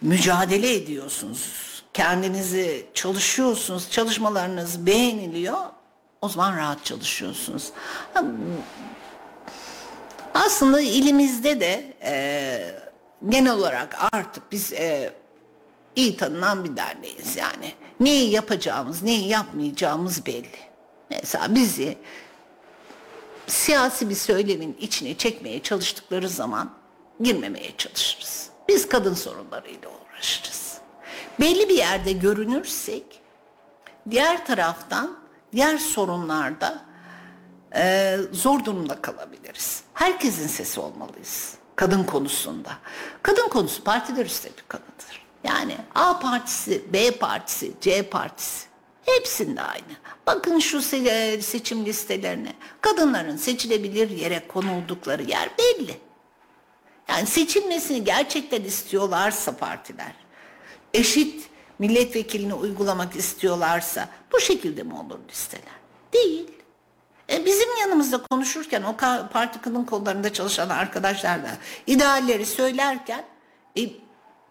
mücadele 0.02 0.74
ediyorsunuz. 0.74 1.70
Kendinizi 1.94 2.86
çalışıyorsunuz, 2.94 3.92
çalışmalarınız 3.92 4.86
beğeniliyor. 4.86 5.58
O 6.22 6.30
zaman 6.30 6.58
rahat 6.58 6.86
çalışıyorsunuz. 6.86 7.72
Aslında 10.34 10.82
ilimizde 10.82 11.60
de 11.60 11.94
e, 12.04 12.76
genel 13.30 13.54
olarak 13.54 13.98
artık 14.12 14.52
biz 14.52 14.74
e, 14.74 15.14
iyi 15.96 16.18
tanınan 16.18 16.64
bir 16.64 16.78
derneğiz 16.78 17.36
yani. 17.36 17.74
Neyi 18.00 18.32
yapacağımız, 18.32 19.04
neyi 19.04 19.28
yapmayacağımız 19.28 20.26
belli. 20.26 20.60
Mesela 21.10 21.56
bizi 21.56 21.98
siyasi 23.50 24.10
bir 24.10 24.16
söylemin 24.16 24.78
içine 24.80 25.18
çekmeye 25.18 25.64
çalıştıkları 25.64 26.30
zaman 26.30 26.72
girmemeye 27.22 27.78
çalışırız. 27.78 28.50
Biz 28.68 28.90
kadın 28.90 29.14
sorunlarıyla 29.14 29.90
uğraşırız. 29.90 30.78
Belli 31.40 31.70
bir 31.70 31.78
yerde 31.78 32.12
görünürsek 32.12 33.04
diğer 34.10 34.46
taraftan 34.46 35.18
diğer 35.54 35.78
sorunlarda 35.78 36.86
e, 37.76 38.18
zor 38.32 38.66
durumda 38.66 39.02
kalabiliriz. 39.02 39.84
Herkesin 39.94 40.48
sesi 40.48 40.80
olmalıyız 40.80 41.60
kadın 41.80 42.04
konusunda. 42.04 42.72
Kadın 43.24 43.50
konusu 43.50 43.84
partiler 43.84 44.26
üstü 44.26 44.48
bir. 44.48 45.26
Yani 45.44 45.78
A 45.96 46.20
partisi, 46.20 46.94
B 46.94 47.12
partisi, 47.12 47.74
C 47.82 48.10
partisi 48.10 48.69
hepsinde 49.06 49.62
aynı. 49.62 49.94
Bakın 50.28 50.60
şu 50.60 50.82
seçim 51.42 51.86
listelerine. 51.86 52.54
Kadınların 52.82 53.38
seçilebilir 53.38 54.10
yere 54.10 54.48
konuldukları 54.48 55.24
yer 55.24 55.50
belli. 55.58 55.98
Yani 57.10 57.28
seçilmesini 57.28 58.04
gerçekten 58.04 58.64
istiyorlarsa 58.64 59.58
partiler, 59.58 60.14
eşit 60.94 61.50
milletvekilini 61.80 62.54
uygulamak 62.54 63.16
istiyorlarsa 63.16 64.10
bu 64.32 64.40
şekilde 64.40 64.84
mi 64.84 64.94
olur 64.94 65.20
listeler? 65.30 65.80
Değil. 66.14 66.52
E 67.30 67.46
bizim 67.46 67.78
yanımızda 67.82 68.24
konuşurken 68.32 68.84
o 68.84 68.98
parti 69.34 69.62
kadın 69.62 69.84
kollarında 69.84 70.34
çalışan 70.34 70.70
arkadaşlar 70.70 71.44
da 71.44 71.50
idealleri 71.88 72.46
söylerken 72.46 73.26
e, 73.78 73.82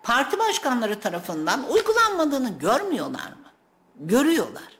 parti 0.02 0.38
başkanları 0.38 1.00
tarafından 1.00 1.70
uygulanmadığını 1.70 2.58
görmüyorlar 2.58 3.28
mı? 3.28 3.47
Görüyorlar. 3.98 4.78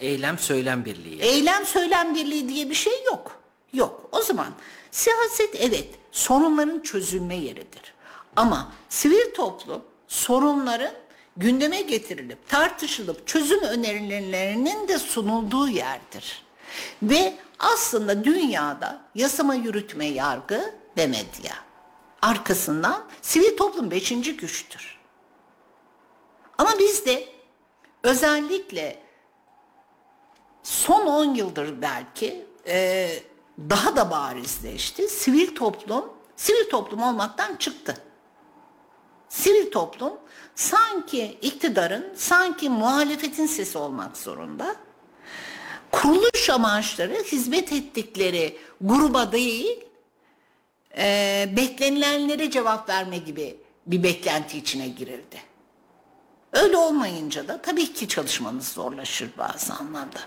Eylem 0.00 0.38
söylem 0.38 0.84
birliği. 0.84 1.20
Eylem 1.20 1.66
söylem 1.66 2.14
birliği 2.14 2.48
diye 2.48 2.70
bir 2.70 2.74
şey 2.74 3.04
yok. 3.04 3.40
Yok. 3.72 4.08
O 4.12 4.22
zaman 4.22 4.48
siyaset 4.90 5.54
evet 5.58 5.88
sorunların 6.12 6.80
çözülme 6.80 7.36
yeridir. 7.36 7.94
Ama 8.36 8.72
sivil 8.88 9.34
toplum 9.34 9.82
sorunların 10.08 10.92
gündeme 11.36 11.82
getirilip 11.82 12.48
tartışılıp 12.48 13.26
çözüm 13.26 13.62
önerilerinin 13.62 14.88
de 14.88 14.98
sunulduğu 14.98 15.68
yerdir. 15.68 16.42
Ve 17.02 17.34
aslında 17.58 18.24
dünyada 18.24 19.02
yasama 19.14 19.54
yürütme 19.54 20.06
yargı 20.06 20.74
ve 20.96 21.06
medya. 21.06 21.54
Arkasından 22.22 23.04
sivil 23.22 23.56
toplum 23.56 23.90
beşinci 23.90 24.36
güçtür. 24.36 24.98
Ama 26.58 26.78
bizde 26.78 27.35
özellikle 28.06 28.98
son 30.62 31.06
10 31.06 31.34
yıldır 31.34 31.82
belki 31.82 32.46
e, 32.66 33.08
daha 33.58 33.96
da 33.96 34.10
barizleşti. 34.10 35.08
Sivil 35.08 35.54
toplum, 35.54 36.04
sivil 36.36 36.70
toplum 36.70 37.02
olmaktan 37.02 37.56
çıktı. 37.56 37.96
Sivil 39.28 39.70
toplum 39.70 40.12
sanki 40.54 41.38
iktidarın, 41.42 42.14
sanki 42.16 42.70
muhalefetin 42.70 43.46
sesi 43.46 43.78
olmak 43.78 44.16
zorunda. 44.16 44.76
Kuruluş 45.90 46.50
amaçları 46.50 47.14
hizmet 47.14 47.72
ettikleri 47.72 48.58
gruba 48.80 49.32
değil, 49.32 49.84
e, 50.98 51.48
beklenilenlere 51.56 52.50
cevap 52.50 52.88
verme 52.88 53.18
gibi 53.18 53.56
bir 53.86 54.02
beklenti 54.02 54.58
içine 54.58 54.88
girildi. 54.88 55.45
Öyle 56.56 56.76
olmayınca 56.76 57.48
da 57.48 57.62
tabii 57.62 57.92
ki 57.92 58.08
çalışmanız 58.08 58.68
zorlaşır 58.68 59.30
bazı 59.38 59.74
anlarda. 59.74 60.18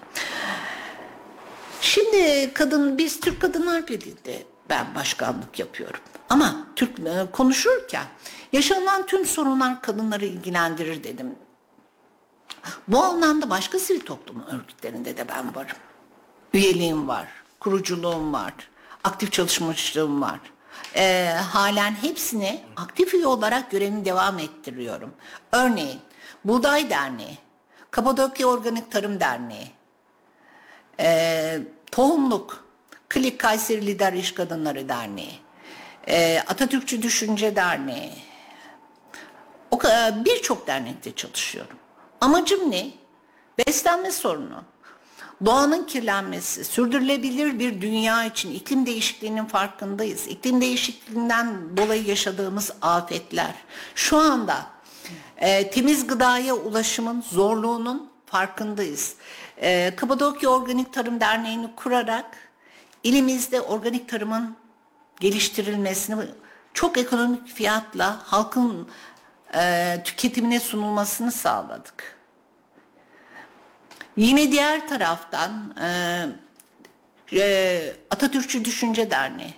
Şimdi 1.82 2.52
kadın 2.54 2.98
biz 2.98 3.20
Türk 3.20 3.42
Kadınlar 3.42 3.88
Birliği'nde 3.88 4.44
ben 4.70 4.96
başkanlık 4.96 5.60
yapıyorum. 5.60 6.00
Ama 6.30 6.68
Türk 6.76 7.00
e, 7.00 7.28
konuşurken 7.32 8.06
yaşanılan 8.54 9.06
tüm 9.06 9.26
sorunlar 9.26 9.82
kadınları 9.82 10.26
ilgilendirir 10.26 11.04
dedim. 11.04 11.36
Bu 12.88 13.04
anlamda 13.04 13.50
başka 13.50 13.80
sivil 13.80 14.00
toplum 14.00 14.44
örgütlerinde 14.48 15.18
de 15.18 15.28
ben 15.28 15.56
varım. 15.56 15.78
Üyeliğim 16.54 17.08
var, 17.08 17.28
kuruculuğum 17.60 18.34
var, 18.34 18.54
aktif 19.04 19.32
çalışmışlığım 19.32 20.22
var. 20.22 20.40
Ee, 20.96 21.34
halen 21.52 21.92
hepsini 21.92 22.64
aktif 22.76 23.14
üye 23.14 23.28
olarak 23.28 23.72
görevimi 23.72 24.06
devam 24.06 24.40
ettiriyorum. 24.40 25.14
Örneğin 25.52 26.00
Buğday 26.46 26.90
Derneği, 26.90 27.38
Kapadokya 27.92 28.48
Organik 28.48 28.92
Tarım 28.92 29.20
Derneği, 29.20 29.72
e, 31.00 31.60
Tohumluk, 31.92 32.66
Klik 33.10 33.40
Kayseri 33.40 33.88
Lider 33.88 34.14
İş 34.14 34.34
Kadınları 34.34 34.90
Derneği, 34.90 35.40
e, 36.08 36.40
Atatürkçü 36.48 37.02
Düşünce 37.02 37.56
Derneği, 37.56 38.14
o 39.72 39.80
birçok 40.26 40.68
dernekte 40.68 41.16
çalışıyorum. 41.16 41.78
Amacım 42.22 42.72
ne? 42.72 42.92
Beslenme 43.58 44.12
sorunu, 44.12 44.64
doğanın 45.46 45.84
kirlenmesi, 45.84 46.64
sürdürülebilir 46.64 47.60
bir 47.60 47.82
dünya 47.82 48.26
için 48.26 48.54
iklim 48.54 48.86
değişikliğinin 48.86 49.46
farkındayız. 49.46 50.28
İklim 50.28 50.62
değişikliğinden 50.62 51.78
dolayı 51.78 52.06
yaşadığımız 52.06 52.72
afetler. 52.82 53.56
Şu 53.96 54.18
anda 54.18 54.66
e, 55.38 55.70
temiz 55.70 56.08
gıdaya 56.08 56.56
ulaşımın 56.56 57.22
zorluğunun 57.22 58.10
farkındayız. 58.26 59.16
E, 59.58 59.94
Kapadokya 59.96 60.50
Organik 60.50 60.94
Tarım 60.94 61.20
Derneği'ni 61.20 61.76
kurarak 61.76 62.38
ilimizde 63.04 63.62
organik 63.62 64.10
tarımın 64.10 64.56
geliştirilmesini 65.20 66.26
çok 66.74 66.98
ekonomik 66.98 67.48
fiyatla 67.48 68.20
halkın 68.24 68.88
e, 69.56 70.02
tüketimine 70.04 70.60
sunulmasını 70.60 71.32
sağladık. 71.32 72.20
Yine 74.18 74.52
diğer 74.52 74.88
taraftan 74.88 75.76
e, 75.82 76.26
e, 77.34 77.94
Atatürkçü 78.12 78.66
Düşünce 78.66 79.12
Derneği, 79.12 79.54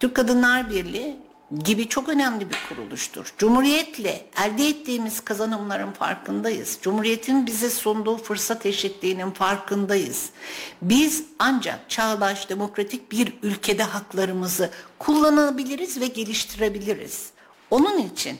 Türk 0.00 0.16
Kadınlar 0.16 0.70
Birliği 0.70 1.16
gibi 1.64 1.88
çok 1.88 2.08
önemli 2.08 2.50
bir 2.50 2.58
kuruluştur. 2.68 3.34
Cumhuriyetle 3.38 4.26
elde 4.44 4.68
ettiğimiz 4.68 5.20
kazanımların 5.20 5.92
farkındayız. 5.92 6.78
Cumhuriyetin 6.82 7.46
bize 7.46 7.70
sunduğu 7.70 8.16
fırsat 8.16 8.66
eşitliğinin 8.66 9.30
farkındayız. 9.30 10.30
Biz 10.82 11.24
ancak 11.38 11.90
çağdaş 11.90 12.48
demokratik 12.48 13.12
bir 13.12 13.32
ülkede 13.42 13.82
haklarımızı 13.82 14.70
kullanabiliriz 14.98 16.00
ve 16.00 16.06
geliştirebiliriz. 16.06 17.30
Onun 17.70 17.98
için 17.98 18.38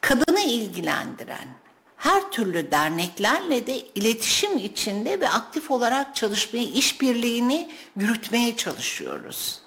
kadını 0.00 0.40
ilgilendiren 0.40 1.48
her 1.96 2.30
türlü 2.30 2.70
derneklerle 2.70 3.66
de 3.66 3.78
iletişim 3.78 4.58
içinde 4.58 5.20
ve 5.20 5.28
aktif 5.28 5.70
olarak 5.70 6.16
çalışmayı, 6.16 6.68
işbirliğini 6.68 7.70
yürütmeye 7.96 8.56
çalışıyoruz. 8.56 9.60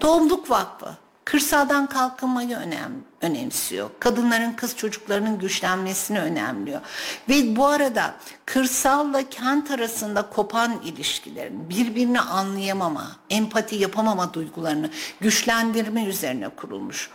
Tohumluk 0.00 0.50
Vakfı 0.50 1.05
kırsaldan 1.26 1.86
kalkınmayı 1.86 2.56
önem, 2.56 2.92
önemsiyor. 3.20 3.90
Kadınların, 4.00 4.52
kız 4.52 4.76
çocuklarının 4.76 5.38
güçlenmesini 5.38 6.20
önemliyor. 6.20 6.80
Ve 7.28 7.56
bu 7.56 7.66
arada 7.66 8.14
kırsalla 8.44 9.28
kent 9.28 9.70
arasında 9.70 10.30
kopan 10.30 10.80
ilişkilerin, 10.84 11.70
birbirini 11.70 12.20
anlayamama, 12.20 13.16
empati 13.30 13.76
yapamama 13.76 14.34
duygularını 14.34 14.90
güçlendirme 15.20 16.04
üzerine 16.04 16.48
kurulmuş. 16.48 17.10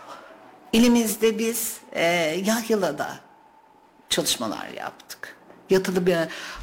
İlimizde 0.72 1.38
biz 1.38 1.76
e, 1.92 2.04
Yahyala'da 2.44 3.18
çalışmalar 4.08 4.68
yaptık. 4.68 5.36
Yatılı 5.70 6.06
bir 6.06 6.16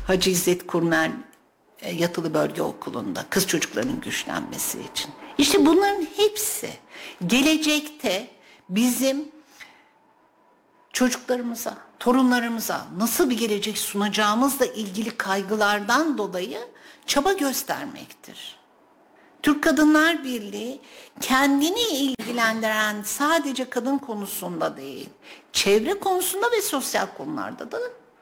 Hacı 0.07 0.29
İzzet 0.29 0.67
Kurmel 0.67 1.09
e, 1.09 1.13
yatılı 1.93 2.33
bölge 2.33 2.61
okulunda 2.61 3.25
kız 3.29 3.47
çocuklarının 3.47 4.01
güçlenmesi 4.01 4.79
için. 4.91 5.11
İşte 5.37 5.65
bunların 5.65 6.07
hepsi 6.15 6.69
gelecekte 7.27 8.27
bizim 8.69 9.31
çocuklarımıza, 10.93 11.77
torunlarımıza 11.99 12.85
nasıl 12.97 13.29
bir 13.29 13.37
gelecek 13.37 13.77
sunacağımızla 13.77 14.65
ilgili 14.65 15.17
kaygılardan 15.17 16.17
dolayı 16.17 16.59
çaba 17.05 17.33
göstermektir. 17.33 18.59
Türk 19.43 19.63
Kadınlar 19.63 20.23
Birliği 20.23 20.81
kendini 21.21 21.81
ilgilendiren 21.81 23.01
sadece 23.03 23.69
kadın 23.69 23.97
konusunda 23.97 24.77
değil, 24.77 25.09
çevre 25.53 25.99
konusunda 25.99 26.51
ve 26.51 26.61
sosyal 26.61 27.05
konularda 27.17 27.71
da 27.71 27.79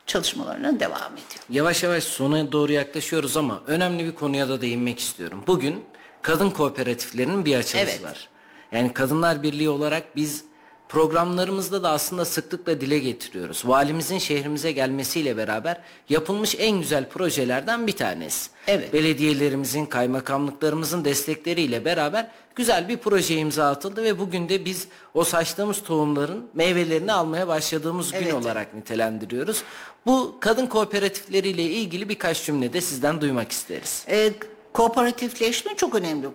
çalışmalarına 0.07 0.79
devam 0.79 1.13
ediyor. 1.13 1.43
Yavaş 1.49 1.83
yavaş 1.83 2.03
sona 2.03 2.51
doğru 2.51 2.71
yaklaşıyoruz 2.71 3.37
ama 3.37 3.61
önemli 3.67 4.05
bir 4.05 4.15
konuya 4.15 4.49
da 4.49 4.61
değinmek 4.61 4.99
istiyorum. 4.99 5.43
Bugün 5.47 5.83
kadın 6.21 6.49
kooperatiflerinin 6.49 7.45
bir 7.45 7.55
açılışı 7.55 7.77
Evet. 7.91 8.03
var. 8.03 8.29
Yani 8.71 8.93
Kadınlar 8.93 9.43
Birliği 9.43 9.69
olarak 9.69 10.15
biz 10.15 10.43
programlarımızda 10.89 11.83
da 11.83 11.89
aslında 11.89 12.25
sıklıkla 12.25 12.81
dile 12.81 12.99
getiriyoruz. 12.99 13.63
Valimizin 13.65 14.17
şehrimize 14.17 14.71
gelmesiyle 14.71 15.37
beraber 15.37 15.81
yapılmış 16.09 16.55
en 16.59 16.79
güzel 16.79 17.09
projelerden 17.09 17.87
bir 17.87 17.91
tanesi. 17.91 18.49
Evet. 18.67 18.93
Belediyelerimizin, 18.93 19.85
kaymakamlıklarımızın 19.85 21.05
destekleriyle 21.05 21.85
beraber 21.85 22.27
güzel 22.55 22.89
bir 22.89 22.97
proje 22.97 23.35
imza 23.35 23.69
atıldı 23.69 24.03
ve 24.03 24.19
bugün 24.19 24.49
de 24.49 24.65
biz 24.65 24.87
o 25.13 25.23
saçtığımız 25.23 25.83
tohumların 25.83 26.47
meyvelerini 26.53 27.13
almaya 27.13 27.47
başladığımız 27.47 28.11
gün 28.11 28.17
Evet. 28.17 28.33
olarak 28.33 28.73
nitelendiriyoruz. 28.73 29.63
Bu 30.05 30.37
kadın 30.39 30.67
kooperatifleriyle 30.67 31.63
ilgili 31.63 32.09
birkaç 32.09 32.45
cümle 32.45 32.73
de 32.73 32.81
sizden 32.81 33.21
duymak 33.21 33.51
isteriz. 33.51 34.05
E, 34.09 34.33
kooperatifleşme 34.73 35.75
çok 35.75 35.95
önemli 35.95 36.27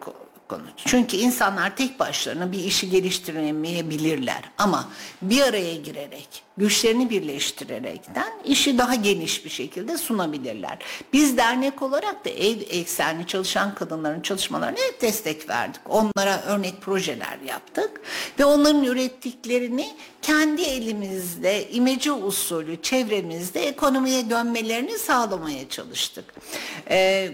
ko- 0.52 0.58
konu. 0.58 0.66
Çünkü 0.76 1.16
insanlar 1.16 1.76
tek 1.76 1.98
başlarına 2.00 2.52
bir 2.52 2.58
işi 2.58 2.90
geliştiremeyebilirler. 2.90 4.42
Ama 4.58 4.88
bir 5.22 5.42
araya 5.42 5.74
girerek, 5.76 6.28
güçlerini 6.56 7.10
birleştirerekten 7.10 8.32
işi 8.44 8.78
daha 8.78 8.94
geniş 8.94 9.44
bir 9.44 9.50
şekilde 9.50 9.98
sunabilirler. 9.98 10.78
Biz 11.12 11.36
dernek 11.36 11.82
olarak 11.82 12.24
da 12.24 12.30
ev 12.30 12.56
eksenli 12.70 13.26
çalışan 13.26 13.74
kadınların 13.74 14.20
çalışmalarına 14.20 14.78
hep 14.78 15.00
destek 15.00 15.48
verdik. 15.48 15.80
Onlara 15.88 16.42
örnek 16.42 16.80
projeler 16.80 17.38
yaptık 17.46 18.00
ve 18.38 18.44
onların 18.44 18.84
ürettiklerini 18.84 19.90
kendi 20.22 20.62
elimizde 20.62 21.70
imece 21.70 22.12
usulü 22.12 22.82
çevremizde 22.82 23.66
ekonomiye 23.66 24.30
dönmelerini 24.30 24.98
sağlamaya 24.98 25.68
çalıştık. 25.68 26.24
Ee, 26.90 27.32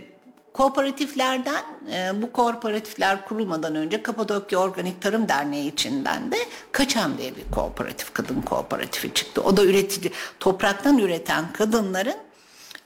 Kooperatiflerden, 0.58 1.64
e, 1.92 2.22
bu 2.22 2.32
kooperatifler 2.32 3.24
kurulmadan 3.24 3.74
önce 3.74 4.02
Kapadokya 4.02 4.58
Organik 4.58 5.02
Tarım 5.02 5.28
Derneği 5.28 5.72
içinden 5.72 6.32
de 6.32 6.36
Kaçam 6.72 7.18
diye 7.18 7.36
bir 7.36 7.54
kooperatif, 7.54 8.14
kadın 8.14 8.40
kooperatifi 8.40 9.14
çıktı. 9.14 9.42
O 9.42 9.56
da 9.56 9.64
üretici, 9.64 10.12
topraktan 10.40 10.98
üreten 10.98 11.52
kadınların 11.52 12.16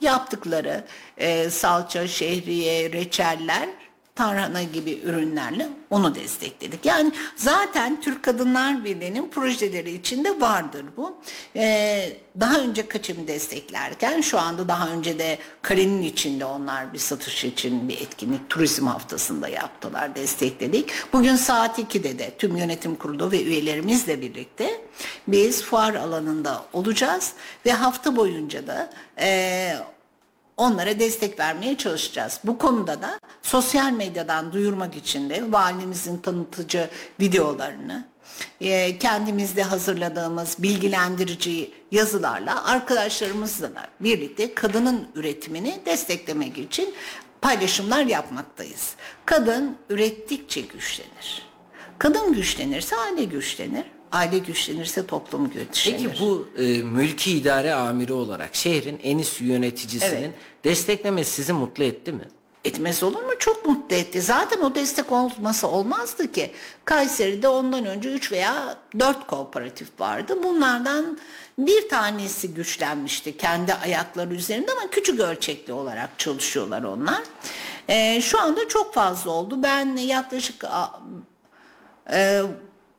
yaptıkları 0.01 0.83
e, 1.17 1.49
salça, 1.49 2.07
şehriye, 2.07 2.91
reçeller, 2.91 3.69
tarhana 4.15 4.63
gibi 4.63 5.01
ürünlerle 5.03 5.69
onu 5.89 6.15
destekledik. 6.15 6.85
Yani 6.85 7.11
zaten 7.35 8.01
Türk 8.01 8.23
Kadınlar 8.23 8.85
Birliği'nin 8.85 9.29
projeleri 9.29 9.91
içinde 9.91 10.41
vardır 10.41 10.85
bu. 10.97 11.17
Ee, 11.55 12.17
daha 12.39 12.59
önce 12.59 12.87
kaçımı 12.87 13.27
desteklerken 13.27 14.21
şu 14.21 14.39
anda 14.39 14.67
daha 14.67 14.89
önce 14.89 15.19
de 15.19 15.37
Kalenin 15.61 16.01
içinde 16.01 16.45
onlar 16.45 16.93
bir 16.93 16.99
satış 16.99 17.43
için 17.43 17.89
bir 17.89 18.01
etkinlik 18.01 18.49
turizm 18.49 18.87
haftasında 18.87 19.47
yaptılar, 19.47 20.15
destekledik. 20.15 20.91
Bugün 21.13 21.35
saat 21.35 21.79
2'de 21.79 22.19
de 22.19 22.31
tüm 22.37 22.57
yönetim 22.57 22.95
kurulu 22.95 23.31
ve 23.31 23.43
üyelerimizle 23.43 24.21
birlikte 24.21 24.81
biz 25.27 25.63
fuar 25.63 25.95
alanında 25.95 26.65
olacağız 26.73 27.33
ve 27.65 27.71
hafta 27.71 28.15
boyunca 28.15 28.67
da 28.67 28.89
e, 29.19 29.75
onlara 30.57 30.99
destek 30.99 31.39
vermeye 31.39 31.77
çalışacağız. 31.77 32.39
Bu 32.43 32.57
konuda 32.57 33.01
da 33.01 33.19
sosyal 33.41 33.91
medyadan 33.91 34.53
duyurmak 34.53 34.95
için 34.95 35.29
de 35.29 35.51
valimizin 35.51 36.17
tanıtıcı 36.17 36.89
videolarını, 37.19 38.07
e, 38.61 38.97
kendimizde 38.97 39.63
hazırladığımız 39.63 40.55
bilgilendirici 40.59 41.71
yazılarla 41.91 42.65
arkadaşlarımızla 42.65 43.75
da 43.75 43.87
birlikte 43.99 44.53
kadının 44.53 45.07
üretimini 45.15 45.81
desteklemek 45.85 46.57
için 46.57 46.93
paylaşımlar 47.41 48.05
yapmaktayız. 48.05 48.95
Kadın 49.25 49.77
ürettikçe 49.89 50.61
güçlenir. 50.61 51.53
Kadın 51.97 52.33
güçlenirse 52.33 52.95
aile 52.95 53.23
güçlenir. 53.23 53.83
Aile 54.13 54.37
güçlenirse 54.37 55.05
toplum 55.05 55.49
güçlenir. 55.49 55.97
Peki 56.07 56.19
bu 56.19 56.47
e, 56.57 56.63
mülki 56.83 57.37
idare 57.37 57.73
amiri 57.73 58.13
olarak 58.13 58.55
şehrin 58.55 58.99
en 59.03 59.17
üst 59.17 59.41
yöneticisinin 59.41 60.21
Evet. 60.21 60.33
desteklemesi 60.63 61.31
sizi 61.31 61.53
mutlu 61.53 61.83
etti 61.83 62.11
mi? 62.11 62.27
Etmez 62.65 63.03
olur 63.03 63.23
mu? 63.23 63.31
Çok 63.39 63.65
mutlu 63.65 63.95
etti. 63.95 64.21
Zaten 64.21 64.61
o 64.61 64.75
destek 64.75 65.11
olmasa 65.11 65.67
olmazdı 65.67 66.31
ki. 66.31 66.51
Kayseri'de 66.85 67.47
ondan 67.47 67.85
önce 67.85 68.09
3 68.09 68.31
veya 68.31 68.77
4 68.99 69.27
kooperatif 69.27 69.87
vardı. 69.99 70.43
Bunlardan 70.43 71.17
bir 71.57 71.89
tanesi 71.89 72.53
güçlenmişti 72.53 73.37
kendi 73.37 73.73
ayakları 73.73 74.33
üzerinde 74.33 74.71
ama 74.71 74.89
küçük 74.89 75.19
ölçekli 75.19 75.73
olarak 75.73 76.09
çalışıyorlar 76.19 76.83
onlar. 76.83 77.23
Ee, 77.89 78.21
şu 78.21 78.41
anda 78.41 78.67
çok 78.67 78.93
fazla 78.93 79.31
oldu. 79.31 79.63
Ben 79.63 79.95
yaklaşık 79.97 80.63
e, 82.13 82.41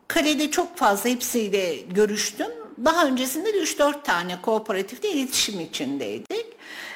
Kale'de 0.09 0.51
çok 0.51 0.77
fazla 0.77 1.11
hepsiyle 1.11 1.77
görüştüm. 1.77 2.47
Daha 2.85 3.07
öncesinde 3.07 3.55
de 3.55 3.59
3-4 3.59 4.03
tane 4.03 4.43
kooperatifte 4.43 5.11
iletişim 5.11 5.61
içindeydik. 5.61 6.47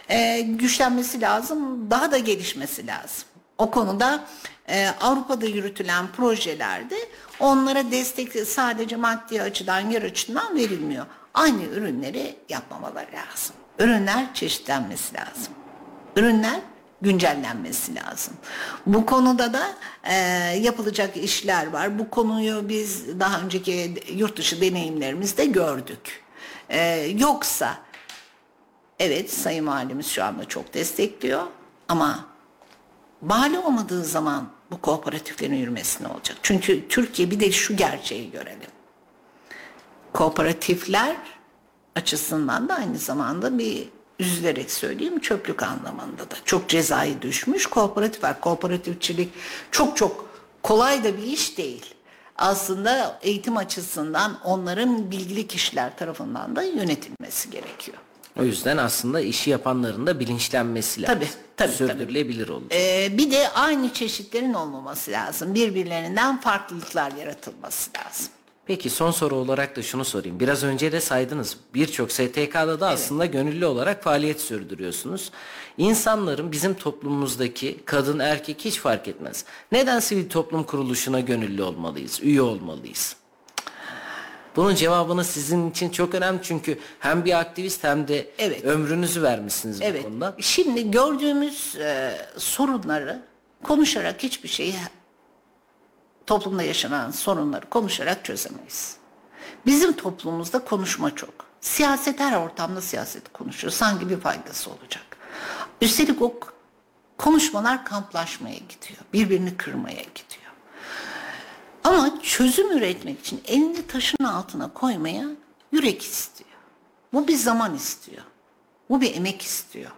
Ee, 0.08 0.40
güçlenmesi 0.40 1.20
lazım, 1.20 1.90
daha 1.90 2.12
da 2.12 2.18
gelişmesi 2.18 2.86
lazım. 2.86 3.28
O 3.58 3.70
konuda 3.70 4.24
e, 4.68 4.88
Avrupa'da 4.88 5.46
yürütülen 5.46 6.06
projelerde 6.16 6.96
onlara 7.40 7.90
destek 7.90 8.32
sadece 8.48 8.96
maddi 8.96 9.42
açıdan, 9.42 9.90
yer 9.90 10.02
açıdan 10.02 10.56
verilmiyor. 10.56 11.06
Aynı 11.34 11.62
ürünleri 11.64 12.36
yapmamaları 12.48 13.06
lazım. 13.06 13.56
Ürünler 13.78 14.34
çeşitlenmesi 14.34 15.14
lazım. 15.14 15.52
Ürünler 16.16 16.60
güncellenmesi 17.02 17.94
lazım. 17.94 18.34
Bu 18.86 19.06
konuda 19.06 19.52
da 19.52 19.72
e, 20.04 20.14
yapılacak 20.60 21.16
işler 21.16 21.66
var. 21.66 21.98
Bu 21.98 22.10
konuyu 22.10 22.68
biz 22.68 23.20
daha 23.20 23.40
önceki 23.40 23.94
yurt 24.14 24.36
dışı 24.36 24.60
deneyimlerimizde 24.60 25.46
gördük. 25.46 26.22
E, 26.68 26.80
yoksa 27.18 27.78
evet 28.98 29.32
Sayın 29.32 29.66
Valimiz 29.66 30.06
şu 30.06 30.24
anda 30.24 30.44
çok 30.44 30.74
destekliyor 30.74 31.42
ama 31.88 32.24
Mali 33.20 33.58
olmadığı 33.58 34.04
zaman 34.04 34.48
bu 34.70 34.80
kooperatiflerin 34.80 35.54
yürümesi 35.54 36.04
ne 36.04 36.08
olacak? 36.08 36.36
Çünkü 36.42 36.88
Türkiye 36.88 37.30
bir 37.30 37.40
de 37.40 37.52
şu 37.52 37.76
gerçeği 37.76 38.30
görelim. 38.30 38.70
Kooperatifler 40.12 41.16
açısından 41.96 42.68
da 42.68 42.74
aynı 42.74 42.98
zamanda 42.98 43.58
bir 43.58 43.88
üzülerek 44.18 44.70
söyleyeyim 44.70 45.20
çöplük 45.20 45.62
anlamında 45.62 46.30
da 46.30 46.34
çok 46.44 46.68
cezayı 46.68 47.22
düşmüş 47.22 47.66
kooperatif 47.66 48.24
var. 48.24 48.40
Kooperatifçilik 48.40 49.30
çok 49.70 49.96
çok 49.96 50.28
kolay 50.62 51.04
da 51.04 51.16
bir 51.16 51.22
iş 51.22 51.58
değil. 51.58 51.94
Aslında 52.36 53.18
eğitim 53.22 53.56
açısından 53.56 54.40
onların 54.44 55.10
bilgili 55.10 55.46
kişiler 55.46 55.96
tarafından 55.96 56.56
da 56.56 56.62
yönetilmesi 56.62 57.50
gerekiyor. 57.50 57.98
O 58.40 58.44
yüzden 58.44 58.76
aslında 58.76 59.20
işi 59.20 59.50
yapanların 59.50 60.06
da 60.06 60.20
bilinçlenmesi 60.20 61.02
lazım. 61.02 61.14
Tabii, 61.14 61.28
tabii, 61.56 61.72
Sürdürülebilir 61.72 62.48
olacak. 62.48 62.72
Ee, 62.72 63.18
bir 63.18 63.30
de 63.30 63.48
aynı 63.48 63.92
çeşitlerin 63.92 64.54
olmaması 64.54 65.10
lazım. 65.10 65.54
Birbirlerinden 65.54 66.40
farklılıklar 66.40 67.12
yaratılması 67.12 67.90
lazım. 67.98 68.26
Peki 68.68 68.90
son 68.90 69.10
soru 69.10 69.34
olarak 69.36 69.76
da 69.76 69.82
şunu 69.82 70.04
sorayım. 70.04 70.40
Biraz 70.40 70.64
önce 70.64 70.92
de 70.92 71.00
saydınız. 71.00 71.56
Birçok 71.74 72.12
STK'da 72.12 72.80
da 72.80 72.88
aslında 72.88 73.26
gönüllü 73.26 73.66
olarak 73.66 74.02
faaliyet 74.04 74.40
sürdürüyorsunuz. 74.40 75.30
İnsanların 75.78 76.52
bizim 76.52 76.74
toplumumuzdaki 76.74 77.78
kadın 77.84 78.18
erkek 78.18 78.64
hiç 78.64 78.78
fark 78.78 79.08
etmez. 79.08 79.44
Neden 79.72 80.00
sivil 80.00 80.28
toplum 80.28 80.64
kuruluşuna 80.64 81.20
gönüllü 81.20 81.62
olmalıyız, 81.62 82.20
üye 82.22 82.42
olmalıyız? 82.42 83.16
Bunun 84.56 84.74
cevabını 84.74 85.24
sizin 85.24 85.70
için 85.70 85.90
çok 85.90 86.14
önemli 86.14 86.40
çünkü 86.42 86.78
hem 86.98 87.24
bir 87.24 87.38
aktivist 87.38 87.84
hem 87.84 88.08
de 88.08 88.30
Evet. 88.38 88.64
ömrünüzü 88.64 89.22
vermişsiniz 89.22 89.78
Evet. 89.82 90.04
bu 90.04 90.08
konuda. 90.08 90.36
Şimdi 90.40 90.90
gördüğümüz 90.90 91.76
e, 91.76 92.18
sorunları 92.36 93.22
konuşarak 93.62 94.22
hiçbir 94.22 94.48
şeyi 94.48 94.74
toplumda 96.28 96.62
yaşanan 96.62 97.10
sorunları 97.10 97.68
konuşarak 97.68 98.24
çözemeyiz. 98.24 98.96
Bizim 99.66 99.92
toplumumuzda 99.92 100.64
konuşma 100.64 101.14
çok. 101.14 101.34
Siyaset 101.60 102.20
her 102.20 102.36
ortamda 102.36 102.80
siyaset 102.80 103.32
konuşuyor. 103.32 103.72
Sanki 103.72 104.10
bir 104.10 104.20
faydası 104.20 104.70
olacak. 104.70 105.02
Üstelik 105.80 106.22
o 106.22 106.34
konuşmalar 107.18 107.84
kamplaşmaya 107.84 108.58
gidiyor. 108.58 109.00
Birbirini 109.12 109.56
kırmaya 109.56 110.02
gidiyor. 110.02 110.52
Ama 111.84 112.22
çözüm 112.22 112.78
üretmek 112.78 113.20
için 113.20 113.40
elini 113.44 113.86
taşın 113.86 114.24
altına 114.24 114.72
koymaya 114.72 115.24
yürek 115.72 116.02
istiyor. 116.02 116.50
Bu 117.12 117.28
bir 117.28 117.36
zaman 117.36 117.74
istiyor. 117.74 118.22
Bu 118.90 119.00
bir 119.00 119.16
emek 119.16 119.42
istiyor. 119.42 119.90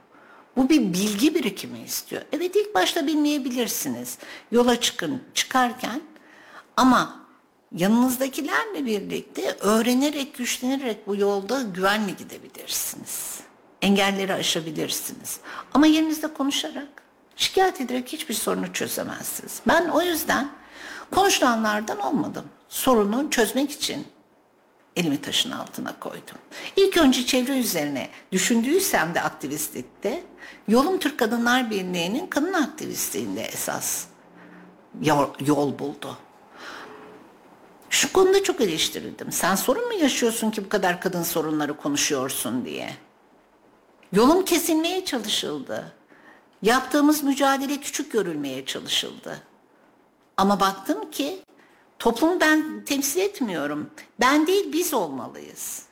Bu 0.57 0.69
bir 0.69 0.81
bilgi 0.81 1.35
birikimi 1.35 1.81
istiyor. 1.81 2.23
Evet 2.33 2.57
ilk 2.57 2.75
başta 2.75 3.07
bilmeyebilirsiniz. 3.07 4.19
Yola 4.53 4.81
çıkın 4.81 5.23
çıkarken 5.35 6.01
ama 6.81 7.17
yanınızdakilerle 7.73 8.87
birlikte 8.87 9.57
öğrenerek, 9.61 10.35
güçlenerek 10.35 11.07
bu 11.07 11.17
yolda 11.17 11.63
güvenli 11.63 12.17
gidebilirsiniz. 12.17 13.41
Engelleri 13.83 14.35
aşabilirsiniz. 14.35 15.41
Ama 15.75 15.87
yerinizde 15.87 16.35
konuşarak, 16.35 16.89
şikayet 17.37 17.81
ederek 17.81 18.09
hiçbir 18.09 18.35
sorunu 18.35 18.73
çözemezsiniz. 18.73 19.61
Ben 19.69 19.89
o 19.89 20.03
yüzden 20.03 20.51
konuşulanlardan 21.11 22.01
olmadım. 22.01 22.45
Sorunu 22.69 23.31
çözmek 23.31 23.71
için 23.71 24.07
elimi 24.97 25.23
taşın 25.23 25.51
altına 25.51 25.99
koydum. 25.99 26.39
İlk 26.77 26.97
önce 26.97 27.27
çevre 27.27 27.59
üzerine 27.59 28.09
düşündüysem 28.33 29.15
de 29.15 29.21
aktivistlikte, 29.23 30.23
yolum 30.69 30.99
Türk 30.99 31.19
Kadınlar 31.19 31.71
Birliği'nin 31.71 32.27
kadın 32.27 32.53
aktivistliğinde 32.53 33.43
esas 33.43 34.05
yol, 35.03 35.29
yol 35.47 35.79
buldu. 35.79 36.19
Şu 37.91 38.13
konuda 38.13 38.43
çok 38.43 38.61
eleştirildim. 38.61 39.33
Sen 39.33 39.55
sorun 39.55 39.87
mu 39.87 39.93
yaşıyorsun 39.95 40.51
ki 40.51 40.65
bu 40.65 40.69
kadar 40.69 41.01
kadın 41.01 41.23
sorunları 41.23 41.77
konuşuyorsun 41.77 42.65
diye. 42.65 42.97
Yolum 44.13 44.45
kesilmeye 44.45 45.05
çalışıldı. 45.05 45.93
Yaptığımız 46.63 47.23
mücadele 47.23 47.81
küçük 47.81 48.13
görülmeye 48.13 48.67
çalışıldı. 48.67 49.43
Ama 50.37 50.61
baktım 50.61 51.11
ki 51.11 51.43
toplumu 51.99 52.41
ben 52.41 52.85
temsil 52.85 53.21
etmiyorum. 53.21 53.91
Ben 54.21 54.47
değil 54.47 54.73
biz 54.73 54.95
olmalıyız. 54.95 55.83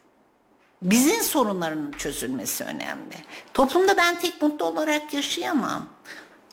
Bizim 0.83 1.23
sorunların 1.23 1.93
çözülmesi 1.93 2.65
önemli. 2.65 3.15
Toplumda 3.55 3.97
ben 3.97 4.21
tek 4.21 4.43
mutlu 4.43 4.67
olarak 4.67 5.15
yaşayamam. 5.15 5.89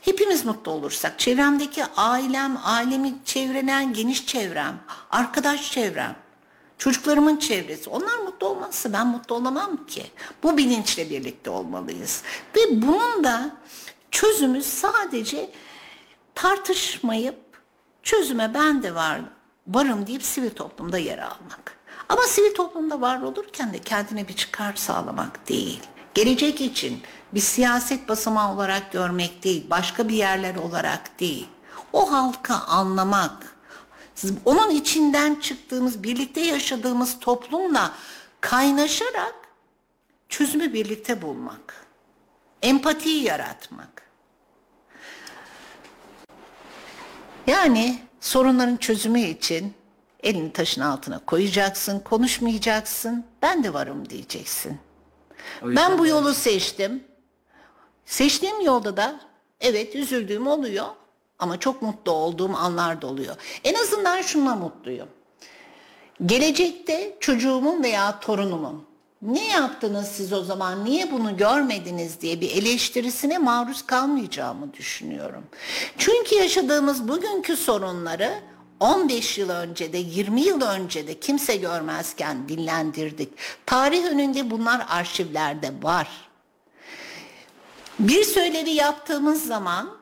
Hepimiz 0.05 0.45
mutlu 0.45 0.71
olursak, 0.71 1.19
çevremdeki 1.19 1.85
ailem, 1.85 2.57
ailemi 2.63 3.13
çevrelen 3.25 3.93
geniş 3.93 4.27
çevrem, 4.27 4.79
arkadaş 5.11 5.71
çevrem, 5.71 6.15
çocuklarımın 6.77 7.37
çevresi, 7.37 7.89
onlar 7.89 8.17
mutlu 8.17 8.47
olmazsa 8.47 8.93
ben 8.93 9.07
mutlu 9.07 9.35
olamam 9.35 9.85
ki. 9.85 10.05
Bu 10.43 10.57
bilinçle 10.57 11.09
birlikte 11.09 11.49
olmalıyız. 11.49 12.23
Ve 12.55 12.81
bunun 12.81 13.23
da 13.23 13.55
çözümü 14.11 14.63
sadece 14.63 15.49
tartışmayıp 16.35 17.39
çözüme 18.03 18.53
ben 18.53 18.83
de 18.83 18.95
var, 18.95 19.21
varım 19.67 20.07
deyip 20.07 20.23
sivil 20.23 20.49
toplumda 20.49 20.97
yer 20.97 21.17
almak. 21.17 21.77
Ama 22.09 22.21
sivil 22.21 22.55
toplumda 22.55 23.01
var 23.01 23.21
olurken 23.21 23.73
de 23.73 23.79
kendine 23.79 24.27
bir 24.27 24.35
çıkar 24.35 24.73
sağlamak 24.75 25.49
değil. 25.49 25.79
Gelecek 26.13 26.61
için 26.61 27.01
bir 27.35 27.39
siyaset 27.39 28.09
basamağı 28.09 28.53
olarak 28.53 28.91
görmek 28.91 29.43
değil, 29.43 29.69
başka 29.69 30.07
bir 30.09 30.13
yerler 30.13 30.55
olarak 30.55 31.19
değil. 31.19 31.47
O 31.93 32.11
halkı 32.11 32.53
anlamak, 32.53 33.55
onun 34.45 34.69
içinden 34.69 35.35
çıktığımız, 35.35 36.03
birlikte 36.03 36.41
yaşadığımız 36.41 37.19
toplumla 37.19 37.91
kaynaşarak 38.41 39.35
çözümü 40.29 40.73
birlikte 40.73 41.21
bulmak. 41.21 41.85
Empatiyi 42.61 43.23
yaratmak. 43.23 44.09
Yani 47.47 47.99
sorunların 48.21 48.77
çözümü 48.77 49.19
için 49.19 49.73
elini 50.23 50.53
taşın 50.53 50.81
altına 50.81 51.19
koyacaksın, 51.19 51.99
konuşmayacaksın. 51.99 53.25
Ben 53.41 53.63
de 53.63 53.73
varım 53.73 54.09
diyeceksin. 54.09 54.79
Ben 55.63 55.99
bu 55.99 56.07
yolu 56.07 56.33
seçtim. 56.33 57.03
Seçtiğim 58.05 58.61
yolda 58.61 58.97
da 58.97 59.19
evet 59.59 59.95
üzüldüğüm 59.95 60.47
oluyor 60.47 60.85
ama 61.39 61.59
çok 61.59 61.81
mutlu 61.81 62.11
olduğum 62.11 62.55
anlar 62.55 63.01
da 63.01 63.07
oluyor. 63.07 63.35
En 63.63 63.73
azından 63.73 64.21
şunla 64.21 64.55
mutluyum. 64.55 65.07
Gelecekte 66.25 67.17
çocuğumun 67.19 67.83
veya 67.83 68.19
torunumun 68.19 68.85
ne 69.21 69.47
yaptınız 69.47 70.07
siz 70.07 70.33
o 70.33 70.43
zaman 70.43 70.85
niye 70.85 71.11
bunu 71.11 71.37
görmediniz 71.37 72.21
diye 72.21 72.41
bir 72.41 72.51
eleştirisine 72.51 73.37
maruz 73.37 73.85
kalmayacağımı 73.85 74.73
düşünüyorum. 74.73 75.43
Çünkü 75.97 76.35
yaşadığımız 76.35 77.07
bugünkü 77.07 77.57
sorunları 77.57 78.33
15 78.79 79.37
yıl 79.37 79.49
önce 79.49 79.93
de 79.93 79.97
20 79.97 80.41
yıl 80.41 80.61
önce 80.61 81.07
de 81.07 81.19
kimse 81.19 81.55
görmezken 81.55 82.49
dinlendirdik. 82.49 83.29
Tarih 83.65 84.05
önünde 84.05 84.51
bunlar 84.51 84.85
arşivlerde 84.89 85.71
var. 85.83 86.07
Bir 87.99 88.23
söylevi 88.23 88.69
yaptığımız 88.69 89.45
zaman, 89.45 89.97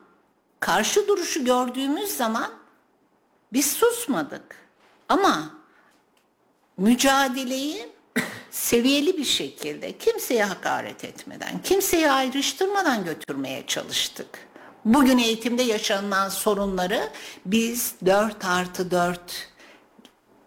karşı 0.60 1.08
duruşu 1.08 1.44
gördüğümüz 1.44 2.10
zaman 2.10 2.50
biz 3.52 3.72
susmadık. 3.72 4.56
Ama 5.08 5.50
mücadeleyi 6.76 7.88
seviyeli 8.50 9.18
bir 9.18 9.24
şekilde 9.24 9.98
kimseye 9.98 10.44
hakaret 10.44 11.04
etmeden, 11.04 11.62
kimseyi 11.62 12.10
ayrıştırmadan 12.10 13.04
götürmeye 13.04 13.66
çalıştık. 13.66 14.48
Bugün 14.84 15.18
eğitimde 15.18 15.62
yaşanılan 15.62 16.28
sorunları 16.28 17.08
biz 17.46 17.94
4 18.06 18.44
artı 18.44 18.90
4 18.90 19.20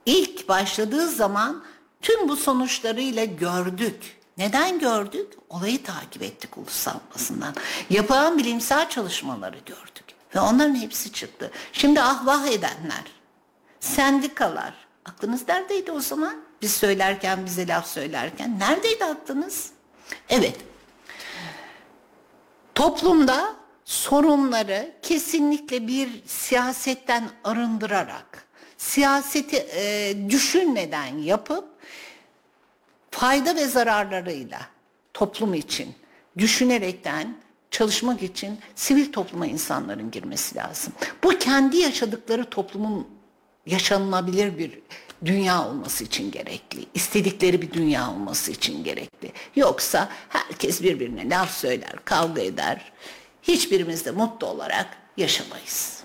ilk 0.05 0.49
başladığı 0.49 1.09
zaman 1.09 1.63
tüm 2.01 2.29
bu 2.29 2.35
sonuçlarıyla 2.35 3.25
gördük. 3.25 4.16
Neden 4.37 4.79
gördük? 4.79 5.33
Olayı 5.49 5.83
takip 5.83 6.23
ettik 6.23 6.57
ulusal 6.57 6.99
basından. 7.15 7.53
Yapılan 7.89 8.37
bilimsel 8.37 8.89
çalışmaları 8.89 9.57
gördük. 9.65 10.05
Ve 10.35 10.39
onların 10.39 10.75
hepsi 10.75 11.11
çıktı. 11.11 11.51
Şimdi 11.73 12.01
ahvah 12.01 12.47
edenler, 12.47 13.03
sendikalar, 13.79 14.73
aklınız 15.05 15.47
neredeydi 15.47 15.91
o 15.91 15.99
zaman? 15.99 16.35
Biz 16.61 16.71
söylerken, 16.73 17.45
bize 17.45 17.67
laf 17.67 17.87
söylerken 17.87 18.59
neredeydi 18.59 19.05
aklınız? 19.05 19.69
Evet, 20.29 20.57
toplumda 22.75 23.55
sorunları 23.85 24.91
kesinlikle 25.01 25.87
bir 25.87 26.09
siyasetten 26.25 27.29
arındırarak, 27.43 28.47
siyaseti 28.77 29.57
e, 29.57 30.15
düşünmeden 30.29 31.17
yapıp 31.17 31.76
fayda 33.11 33.55
ve 33.55 33.65
zararlarıyla 33.65 34.61
toplum 35.13 35.53
için 35.53 35.95
düşünerekten 36.37 37.37
çalışmak 37.71 38.23
için 38.23 38.59
sivil 38.75 39.11
topluma 39.11 39.47
insanların 39.47 40.11
girmesi 40.11 40.55
lazım. 40.55 40.93
Bu 41.23 41.29
kendi 41.29 41.77
yaşadıkları 41.77 42.49
toplumun 42.49 43.07
yaşanılabilir 43.65 44.57
bir 44.57 44.79
dünya 45.25 45.67
olması 45.67 46.03
için 46.03 46.31
gerekli. 46.31 46.85
İstedikleri 46.93 47.61
bir 47.61 47.73
dünya 47.73 48.11
olması 48.11 48.51
için 48.51 48.83
gerekli. 48.83 49.31
Yoksa 49.55 50.09
herkes 50.29 50.83
birbirine 50.83 51.29
laf 51.29 51.51
söyler, 51.57 51.93
kavga 52.05 52.41
eder. 52.41 52.91
Hiçbirimiz 53.43 54.05
de 54.05 54.11
mutlu 54.11 54.47
olarak 54.47 54.87
yaşamayız. 55.17 55.97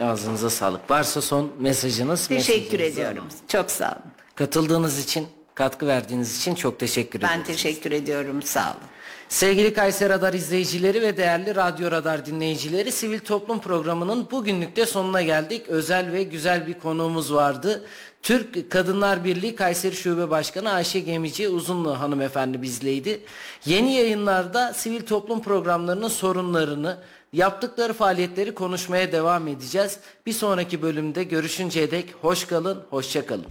Ağzınıza 0.00 0.50
sağlık. 0.50 0.90
Varsa 0.90 1.22
son 1.22 1.52
mesajınız. 1.58 2.26
Teşekkür 2.26 2.78
mesajınızı 2.78 3.00
ediyorum. 3.00 3.18
alalım. 3.18 3.38
Çok 3.48 3.70
sağ 3.70 3.88
olun. 3.92 4.12
Katıldığınız 4.34 4.98
için 5.04 5.26
katkı 5.54 5.86
verdiğiniz 5.86 6.38
için 6.38 6.54
çok 6.54 6.80
teşekkür 6.80 7.18
ederim. 7.18 7.34
Ben 7.38 7.44
teşekkür 7.44 7.92
ediyorum. 7.92 8.42
Sağ 8.42 8.70
olun. 8.70 8.94
Sevgili 9.28 9.74
Kayseri 9.74 10.08
Radar 10.08 10.34
izleyicileri 10.34 11.02
ve 11.02 11.16
değerli 11.16 11.54
Radyo 11.54 11.90
Radar 11.90 12.26
dinleyicileri 12.26 12.92
Sivil 12.92 13.18
Toplum 13.18 13.60
Programı'nın 13.60 14.30
bugünlük 14.30 14.76
de 14.76 14.86
sonuna 14.86 15.22
geldik. 15.22 15.68
Özel 15.68 16.12
ve 16.12 16.22
güzel 16.22 16.66
bir 16.66 16.74
konuğumuz 16.74 17.34
vardı. 17.34 17.84
Türk 18.22 18.70
Kadınlar 18.70 19.24
Birliği 19.24 19.56
Kayseri 19.56 19.96
Şube 19.96 20.30
Başkanı 20.30 20.72
Ayşe 20.72 21.00
Gemici 21.00 21.48
Uzunlu 21.48 22.00
hanımefendi 22.00 22.62
bizleydi. 22.62 23.20
Yeni 23.66 23.94
yayınlarda 23.94 24.72
sivil 24.74 25.00
toplum 25.00 25.42
programlarının 25.42 26.08
sorunlarını, 26.08 26.96
yaptıkları 27.32 27.92
faaliyetleri 27.92 28.54
konuşmaya 28.54 29.12
devam 29.12 29.48
edeceğiz. 29.48 29.98
Bir 30.26 30.32
sonraki 30.32 30.82
bölümde 30.82 31.24
görüşünceye 31.24 31.90
dek 31.90 32.14
hoş 32.22 32.44
kalın, 32.46 32.82
hoşça 32.90 33.26
kalın. 33.26 33.46